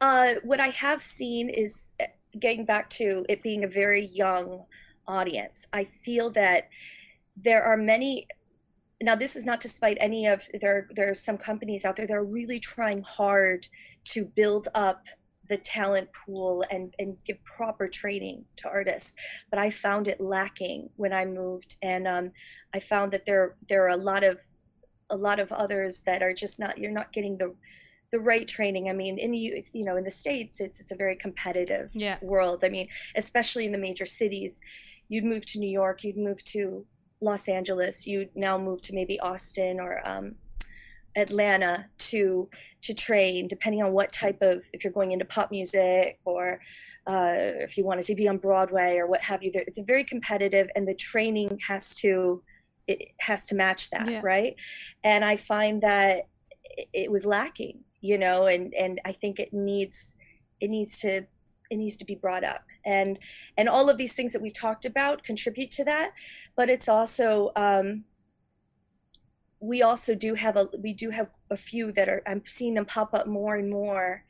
Uh, 0.00 0.34
what 0.44 0.60
I 0.60 0.68
have 0.68 1.02
seen 1.02 1.48
is 1.48 1.92
uh, 2.00 2.04
getting 2.38 2.64
back 2.64 2.90
to 2.90 3.24
it 3.28 3.42
being 3.42 3.64
a 3.64 3.68
very 3.68 4.06
young 4.24 4.64
audience. 5.08 5.66
I 5.72 5.84
feel 5.84 6.30
that 6.30 6.68
there 7.36 7.62
are 7.62 7.76
many. 7.76 8.26
Now, 9.00 9.16
this 9.16 9.36
is 9.36 9.44
not 9.44 9.60
to 9.62 9.68
spite 9.68 9.98
any 10.00 10.26
of 10.26 10.40
there. 10.62 10.88
There 10.96 11.10
are 11.10 11.20
some 11.28 11.38
companies 11.38 11.84
out 11.84 11.96
there 11.96 12.06
that 12.06 12.14
are 12.14 12.24
really 12.24 12.60
trying 12.60 13.02
hard 13.02 13.68
to 14.14 14.24
build 14.24 14.68
up 14.74 15.00
the 15.48 15.56
talent 15.58 16.08
pool 16.12 16.64
and 16.70 16.94
and 16.98 17.16
give 17.24 17.42
proper 17.44 17.88
training 17.88 18.44
to 18.56 18.68
artists. 18.68 19.14
But 19.50 19.58
I 19.58 19.70
found 19.70 20.08
it 20.08 20.20
lacking 20.20 20.90
when 20.96 21.12
I 21.12 21.24
moved, 21.24 21.76
and 21.82 22.06
um, 22.06 22.32
I 22.74 22.80
found 22.80 23.12
that 23.12 23.26
there 23.26 23.56
there 23.68 23.84
are 23.84 23.90
a 23.90 23.96
lot 23.96 24.24
of 24.24 24.40
a 25.10 25.16
lot 25.16 25.38
of 25.38 25.52
others 25.52 26.02
that 26.02 26.22
are 26.22 26.32
just 26.34 26.58
not. 26.58 26.78
You're 26.78 26.90
not 26.90 27.12
getting 27.12 27.36
the 27.36 27.54
the 28.12 28.20
right 28.20 28.46
training. 28.46 28.88
I 28.88 28.92
mean, 28.92 29.18
in 29.18 29.30
the 29.32 29.38
you 29.72 29.84
know 29.84 29.96
in 29.96 30.04
the 30.04 30.10
states, 30.10 30.60
it's 30.60 30.80
it's 30.80 30.92
a 30.92 30.96
very 30.96 31.16
competitive 31.16 31.90
Yeah. 31.94 32.18
world. 32.22 32.62
I 32.64 32.68
mean, 32.68 32.88
especially 33.16 33.66
in 33.66 33.72
the 33.72 33.78
major 33.78 34.06
cities, 34.06 34.60
you'd 35.08 35.24
move 35.24 35.44
to 35.46 35.58
New 35.58 35.70
York, 35.70 36.04
you'd 36.04 36.16
move 36.16 36.42
to 36.44 36.86
Los 37.20 37.48
Angeles, 37.48 38.06
you'd 38.06 38.30
now 38.36 38.58
move 38.58 38.82
to 38.82 38.94
maybe 38.94 39.18
Austin 39.20 39.80
or 39.80 40.06
um, 40.06 40.34
Atlanta 41.16 41.86
to 41.98 42.48
to 42.86 42.94
train, 42.94 43.48
depending 43.48 43.82
on 43.82 43.92
what 43.92 44.12
type 44.12 44.38
of 44.42 44.62
if 44.72 44.82
you're 44.82 44.92
going 44.92 45.12
into 45.12 45.24
pop 45.24 45.50
music 45.50 46.18
or 46.24 46.60
uh, 47.06 47.62
if 47.66 47.76
you 47.76 47.84
wanted 47.84 48.04
to 48.06 48.14
be 48.14 48.26
on 48.28 48.38
Broadway 48.38 48.96
or 48.96 49.06
what 49.06 49.22
have 49.22 49.42
you. 49.42 49.50
There, 49.52 49.64
it's 49.66 49.78
a 49.78 49.84
very 49.84 50.04
competitive, 50.04 50.66
and 50.74 50.86
the 50.88 50.94
training 50.94 51.58
has 51.68 51.94
to 51.96 52.42
it 52.88 53.08
has 53.20 53.46
to 53.48 53.54
match 53.56 53.90
that, 53.90 54.08
Yeah. 54.10 54.20
right? 54.22 54.54
And 55.02 55.24
I 55.24 55.34
find 55.36 55.82
that 55.82 56.28
it- 56.64 56.88
it 56.92 57.10
was 57.10 57.26
lacking, 57.26 57.84
you 58.00 58.16
know, 58.18 58.46
and 58.46 58.72
and 58.74 59.00
I 59.04 59.12
think 59.12 59.38
it 59.40 59.52
needs 59.52 60.16
it 60.60 60.70
needs 60.70 60.98
to 61.00 61.26
it 61.70 61.76
needs 61.76 61.96
to 61.96 62.04
be 62.04 62.14
brought 62.14 62.44
up 62.44 62.62
and 62.84 63.18
and 63.58 63.68
all 63.68 63.90
of 63.90 63.98
these 63.98 64.14
things 64.14 64.32
that 64.32 64.40
we've 64.40 64.54
talked 64.66 64.84
about 64.84 65.24
contribute 65.24 65.70
to 65.72 65.84
that 65.84 66.12
but 66.54 66.70
it's 66.70 66.88
also 66.88 67.50
um 67.56 68.04
we 69.60 69.82
also 69.82 70.14
do 70.14 70.34
have 70.34 70.56
a 70.56 70.68
we 70.80 70.92
do 70.92 71.10
have 71.10 71.30
a 71.50 71.56
few 71.56 71.90
that 71.92 72.08
are 72.08 72.22
i'm 72.26 72.42
seeing 72.46 72.74
them 72.74 72.84
pop 72.84 73.14
up 73.14 73.26
more 73.26 73.56
and 73.56 73.70
more 73.70 74.22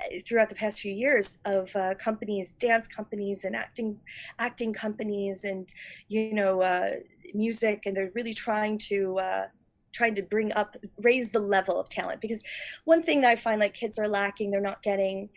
uh, 0.00 0.04
throughout 0.26 0.48
the 0.48 0.54
past 0.54 0.80
few 0.80 0.92
years 0.92 1.38
of 1.44 1.74
uh, 1.76 1.94
companies 1.94 2.52
dance 2.54 2.86
companies 2.86 3.44
and 3.44 3.56
acting 3.56 3.98
acting 4.38 4.72
companies 4.72 5.44
and 5.44 5.68
you 6.08 6.32
know 6.34 6.60
uh, 6.62 6.90
music 7.34 7.82
and 7.86 7.96
they're 7.96 8.10
really 8.14 8.34
trying 8.34 8.76
to 8.76 9.18
uh, 9.18 9.46
trying 9.92 10.14
to 10.14 10.22
bring 10.22 10.52
up 10.52 10.76
raise 10.98 11.30
the 11.30 11.38
level 11.38 11.80
of 11.80 11.88
talent 11.88 12.20
because 12.20 12.42
one 12.84 13.02
thing 13.02 13.20
that 13.22 13.30
i 13.30 13.36
find 13.36 13.60
like 13.60 13.72
kids 13.74 13.98
are 13.98 14.08
lacking 14.08 14.50
they're 14.50 14.60
not 14.60 14.82
getting 14.82 15.28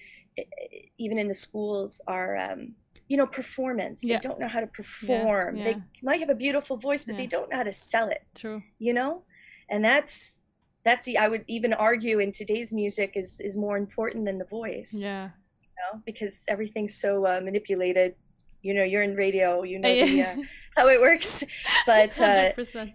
even 0.97 1.17
in 1.17 1.27
the 1.27 1.33
schools 1.33 2.01
are 2.07 2.37
um, 2.37 2.73
you 3.07 3.17
know 3.17 3.25
performance 3.25 4.03
Yeah. 4.03 4.17
they 4.17 4.21
don't 4.27 4.39
know 4.39 4.47
how 4.47 4.59
to 4.59 4.67
perform 4.67 5.57
yeah. 5.57 5.63
they 5.63 5.75
might 6.03 6.19
have 6.19 6.29
a 6.29 6.35
beautiful 6.35 6.77
voice 6.77 7.05
but 7.05 7.13
Yeah. 7.15 7.21
they 7.21 7.27
don't 7.27 7.49
know 7.49 7.57
how 7.57 7.63
to 7.63 7.71
sell 7.71 8.09
it 8.09 8.23
True. 8.35 8.61
you 8.79 8.93
know 8.93 9.23
and 9.69 9.83
that's 9.83 10.49
that's 10.83 11.05
the 11.05 11.17
i 11.17 11.27
would 11.27 11.43
even 11.47 11.73
argue 11.73 12.19
in 12.19 12.31
today's 12.31 12.73
music 12.73 13.11
is 13.15 13.39
is 13.41 13.55
more 13.57 13.77
important 13.77 14.25
than 14.25 14.37
the 14.37 14.45
voice 14.45 14.93
Yeah. 14.93 15.29
you 15.61 15.69
know 15.77 16.01
because 16.05 16.45
everything's 16.47 16.95
so 16.95 17.25
uh, 17.25 17.41
manipulated 17.41 18.15
you 18.61 18.73
know 18.73 18.83
you're 18.83 19.03
in 19.03 19.15
radio 19.15 19.63
you 19.63 19.79
know 19.79 19.89
the, 20.05 20.21
uh, 20.21 20.35
how 20.75 20.87
it 20.87 20.99
works 21.01 21.43
but 21.85 22.19
uh 22.21 22.51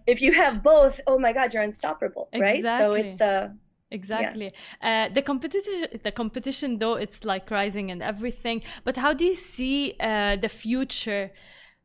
if 0.07 0.21
you 0.23 0.33
have 0.33 0.63
both 0.63 1.01
oh 1.07 1.19
my 1.19 1.33
god 1.33 1.53
you're 1.53 1.63
unstoppable 1.63 2.29
right 2.47 2.63
so 2.65 2.95
Exactly. 2.95 3.01
it's 3.01 3.21
uh 3.21 3.49
Exactly. 3.93 4.51
Uh, 4.81 5.11
the 5.11 5.21
competition, 5.21 5.87
the 6.03 6.11
competition, 6.11 6.79
though, 6.79 6.95
it's 6.95 7.25
like 7.25 7.51
rising 7.51 7.91
and 7.91 8.03
everything. 8.03 8.63
But 8.85 8.97
how 8.97 9.13
do 9.13 9.27
you 9.27 9.35
see 9.35 9.95
uh, 10.01 10.37
the 10.37 10.49
future 10.49 11.31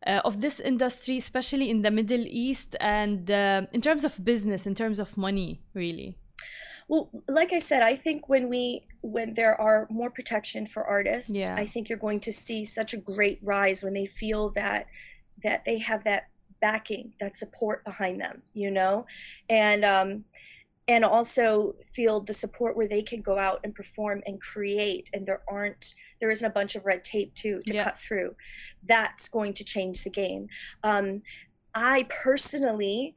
uh, 0.05 0.21
of 0.23 0.41
this 0.41 0.59
industry, 0.59 1.17
especially 1.17 1.69
in 1.69 1.81
the 1.81 1.91
Middle 1.91 2.25
East, 2.27 2.75
and 2.79 3.29
uh, 3.31 3.63
in 3.71 3.81
terms 3.81 4.03
of 4.03 4.23
business, 4.23 4.67
in 4.67 4.75
terms 4.75 4.99
of 4.99 5.17
money, 5.17 5.61
really? 5.73 6.17
Well, 6.87 7.09
like 7.27 7.51
I 7.51 7.59
said, 7.59 7.83
I 7.83 7.95
think 7.95 8.29
when 8.29 8.47
we 8.47 8.83
when 9.01 9.33
there 9.33 9.59
are 9.59 9.87
more 9.89 10.09
protection 10.09 10.65
for 10.65 10.83
artists, 10.83 11.33
Yeah. 11.33 11.55
I 11.57 11.65
think 11.65 11.89
you're 11.89 11.97
going 11.97 12.21
to 12.21 12.31
see 12.31 12.63
such 12.65 12.93
a 12.93 12.97
great 12.97 13.39
rise 13.43 13.83
when 13.83 13.93
they 13.93 14.05
feel 14.05 14.49
that 14.51 14.87
that 15.43 15.63
they 15.65 15.79
have 15.79 16.03
that 16.05 16.29
backing, 16.61 17.13
that 17.19 17.35
support 17.35 17.83
behind 17.83 18.21
them, 18.21 18.41
you 18.53 18.71
know? 18.71 19.05
And 19.49 19.83
um 19.83 20.25
and 20.87 21.03
also 21.03 21.73
feel 21.93 22.21
the 22.21 22.33
support 22.33 22.77
where 22.77 22.87
they 22.87 23.01
can 23.01 23.21
go 23.21 23.37
out 23.37 23.59
and 23.63 23.75
perform 23.75 24.23
and 24.25 24.39
create 24.39 25.09
and 25.13 25.27
there 25.27 25.41
aren't 25.49 25.93
there 26.19 26.31
isn't 26.31 26.45
a 26.45 26.53
bunch 26.53 26.75
of 26.75 26.85
red 26.85 27.03
tape 27.03 27.33
to 27.35 27.61
to 27.63 27.73
Yeah. 27.73 27.83
cut 27.85 27.97
through. 27.97 28.35
That's 28.83 29.29
going 29.29 29.53
to 29.55 29.63
change 29.63 30.03
the 30.03 30.09
game. 30.09 30.47
Um, 30.83 31.21
i 31.75 32.07
personally 32.09 33.13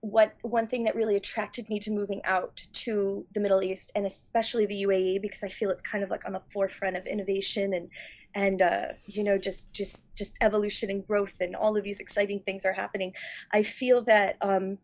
what 0.00 0.34
one 0.42 0.66
thing 0.66 0.82
that 0.84 0.96
really 0.96 1.14
attracted 1.16 1.68
me 1.70 1.78
to 1.78 1.90
moving 1.90 2.20
out 2.24 2.60
to 2.72 3.24
the 3.34 3.40
middle 3.40 3.62
east 3.62 3.92
and 3.94 4.04
especially 4.04 4.66
the 4.66 4.82
uae 4.82 5.22
because 5.22 5.44
i 5.44 5.48
feel 5.48 5.70
it's 5.70 5.82
kind 5.82 6.02
of 6.02 6.10
like 6.10 6.26
on 6.26 6.32
the 6.32 6.40
forefront 6.40 6.96
of 6.96 7.06
innovation 7.06 7.72
and 7.72 7.88
and 8.34 8.62
uh, 8.62 8.86
you 9.06 9.22
know 9.22 9.38
just 9.38 9.72
just 9.74 10.06
just 10.16 10.36
evolution 10.42 10.90
and 10.90 11.06
growth 11.06 11.36
and 11.40 11.54
all 11.54 11.76
of 11.76 11.84
these 11.84 12.00
exciting 12.00 12.40
things 12.40 12.64
are 12.64 12.72
happening. 12.72 13.12
I 13.52 13.62
feel 13.62 14.02
that 14.04 14.36
um, 14.40 14.78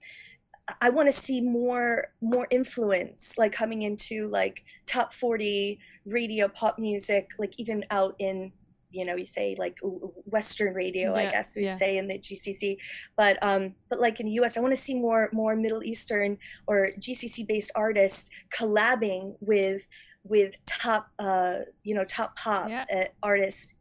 I 0.80 0.90
want 0.90 1.08
to 1.08 1.12
see 1.12 1.40
more 1.40 2.08
more 2.20 2.46
influence 2.50 3.36
like 3.38 3.52
coming 3.52 3.82
into 3.82 4.28
like 4.28 4.64
top 4.86 5.12
40 5.12 5.78
radio 6.06 6.48
pop 6.48 6.78
music 6.78 7.30
like 7.38 7.54
even 7.58 7.84
out 7.90 8.14
in 8.18 8.52
you 8.90 9.04
know 9.04 9.16
you 9.16 9.24
say 9.24 9.54
like 9.58 9.78
western 10.24 10.74
radio 10.74 11.14
I 11.14 11.30
guess 11.30 11.54
we'd 11.56 11.64
yeah. 11.64 11.76
say 11.76 11.98
in 11.98 12.06
the 12.06 12.18
GCC 12.18 12.76
but 13.16 13.36
um 13.42 13.72
but 13.90 14.00
like 14.00 14.20
in 14.20 14.26
the 14.26 14.32
US 14.40 14.56
I 14.56 14.60
want 14.60 14.72
to 14.72 14.80
see 14.80 14.94
more 14.94 15.28
more 15.32 15.54
middle 15.56 15.82
eastern 15.82 16.38
or 16.66 16.90
GCC 16.98 17.46
based 17.46 17.70
artists 17.74 18.30
collabing 18.58 19.36
with 19.40 19.86
with 20.24 20.56
top 20.66 21.08
uh 21.18 21.58
you 21.82 21.94
know 21.94 22.04
top 22.04 22.36
pop 22.36 22.68
Yeah. 22.68 22.84
uh, 22.94 23.04
artists 23.22 23.74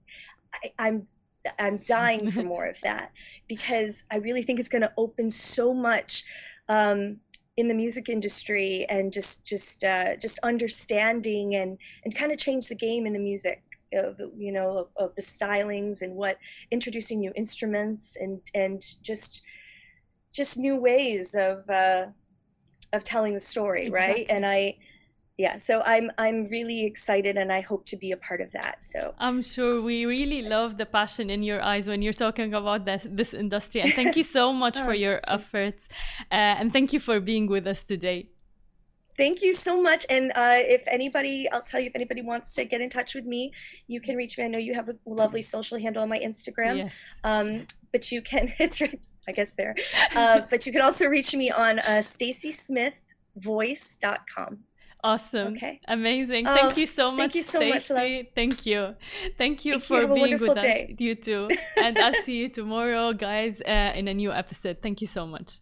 I, 0.53 0.71
I'm 0.79 1.07
I'm 1.59 1.79
dying 1.85 2.29
for 2.29 2.43
more 2.53 2.65
of 2.65 2.79
that 2.81 3.11
because 3.47 4.03
I 4.11 4.17
really 4.17 4.41
think 4.41 4.59
it's 4.59 4.69
going 4.69 4.81
to 4.81 4.91
open 4.97 5.31
so 5.31 5.73
much 5.73 6.25
um, 6.69 7.17
in 7.55 7.67
the 7.67 7.73
music 7.73 8.07
industry 8.09 8.85
and 8.89 9.11
just 9.11 9.45
just 9.45 9.83
uh, 9.83 10.15
just 10.17 10.39
understanding 10.43 11.55
and 11.55 11.77
and 12.03 12.15
kind 12.15 12.31
of 12.31 12.37
change 12.37 12.67
the 12.67 12.75
game 12.75 13.05
in 13.05 13.13
the 13.13 13.19
music 13.19 13.63
of 13.93 14.17
the- 14.17 14.31
you 14.37 14.51
know 14.51 14.77
of, 14.77 14.91
of 14.97 15.15
the 15.15 15.21
stylings 15.21 16.01
and 16.01 16.13
what 16.15 16.37
introducing 16.71 17.19
new 17.19 17.31
instruments 17.35 18.17
and 18.19 18.41
and 18.53 18.83
just 19.01 19.41
just 20.33 20.57
new 20.57 20.79
ways 20.79 21.35
of 21.35 21.67
uh, 21.69 22.07
of 22.93 23.03
telling 23.03 23.33
the 23.33 23.39
story 23.39 23.89
right? 23.89 24.25
And 24.29 24.45
I 24.45 24.77
yeah 25.37 25.57
so 25.57 25.81
I'm 25.85 26.09
I'm 26.17 26.45
really 26.45 26.85
excited 26.85 27.37
and 27.37 27.51
I 27.51 27.61
hope 27.61 27.85
to 27.87 27.97
be 27.97 28.11
a 28.11 28.17
part 28.17 28.41
of 28.41 28.51
that 28.53 28.81
so 28.81 29.13
I'm 29.19 29.41
sure 29.43 29.81
we 29.81 30.05
really 30.05 30.41
love 30.41 30.77
the 30.77 30.85
passion 30.85 31.29
in 31.29 31.43
your 31.43 31.61
eyes 31.61 31.87
when 31.87 32.01
you're 32.01 32.13
talking 32.13 32.53
about 32.53 32.85
this, 32.85 33.05
this 33.09 33.33
industry. 33.33 33.81
And 33.81 33.93
thank 33.93 34.15
you 34.15 34.23
so 34.23 34.51
much 34.63 34.77
Oh, 34.77 34.85
for 34.85 34.93
your 34.93 35.17
so- 35.19 35.33
efforts. 35.35 35.87
Uh, 36.31 36.35
and 36.59 36.71
thank 36.73 36.93
you 36.93 36.99
for 36.99 37.19
being 37.19 37.47
with 37.47 37.67
us 37.67 37.83
today. 37.83 38.29
Thank 39.15 39.41
you 39.41 39.53
so 39.53 39.81
much. 39.81 40.05
And 40.11 40.31
uh, 40.35 40.59
if 40.77 40.83
anybody, 40.87 41.47
I'll 41.51 41.63
tell 41.63 41.79
you, 41.79 41.87
if 41.87 41.95
anybody 41.95 42.21
wants 42.21 42.53
to 42.55 42.65
get 42.65 42.81
in 42.81 42.89
touch 42.89 43.15
with 43.15 43.25
me, 43.25 43.51
you 43.87 43.99
can 43.99 44.15
reach 44.15 44.37
me. 44.37 44.43
I 44.45 44.47
know 44.47 44.59
you 44.59 44.75
have 44.75 44.89
a 44.89 44.95
lovely 45.07 45.41
social 45.41 45.79
handle 45.79 46.03
on 46.03 46.09
my 46.09 46.19
Instagram. 46.19 46.77
Yes. 46.77 46.95
Um, 47.23 47.65
but 47.91 48.11
you 48.11 48.21
can, 48.21 48.53
it's 48.59 48.79
right, 48.79 48.99
I 49.27 49.31
guess 49.31 49.55
there. 49.55 49.75
Uh, 50.15 50.41
but 50.51 50.67
you 50.67 50.71
can 50.71 50.81
also 50.81 51.07
reach 51.07 51.33
me 51.35 51.49
on 51.49 51.79
uh, 51.79 52.01
stacysmithvoice.com. 52.03 54.59
Awesome. 55.07 55.53
Okay. 55.55 55.79
Amazing. 55.87 56.47
Oh, 56.47 56.55
thank 56.55 56.77
you 56.77 56.87
so 56.87 57.11
much, 57.11 57.19
thank 57.19 57.35
you 57.35 57.43
so 57.43 57.59
much, 57.73 57.89
love. 57.89 58.25
Thank 58.35 58.65
you. 58.65 58.95
Thank 59.37 59.65
you 59.65 59.73
Thank 59.73 59.83
for 59.83 60.01
a 60.03 60.13
being 60.13 60.37
with 60.39 60.59
day. 60.59 60.89
us. 60.93 60.99
You 60.99 61.15
too. 61.15 61.49
And 61.83 61.97
I'll 61.97 62.13
see 62.25 62.37
you 62.37 62.49
tomorrow, 62.49 63.13
guys, 63.13 63.61
uh, 63.61 63.93
in 63.95 64.07
a 64.07 64.13
new 64.13 64.31
episode. 64.31 64.77
Thank 64.81 65.01
you 65.01 65.07
so 65.07 65.25
much. 65.25 65.59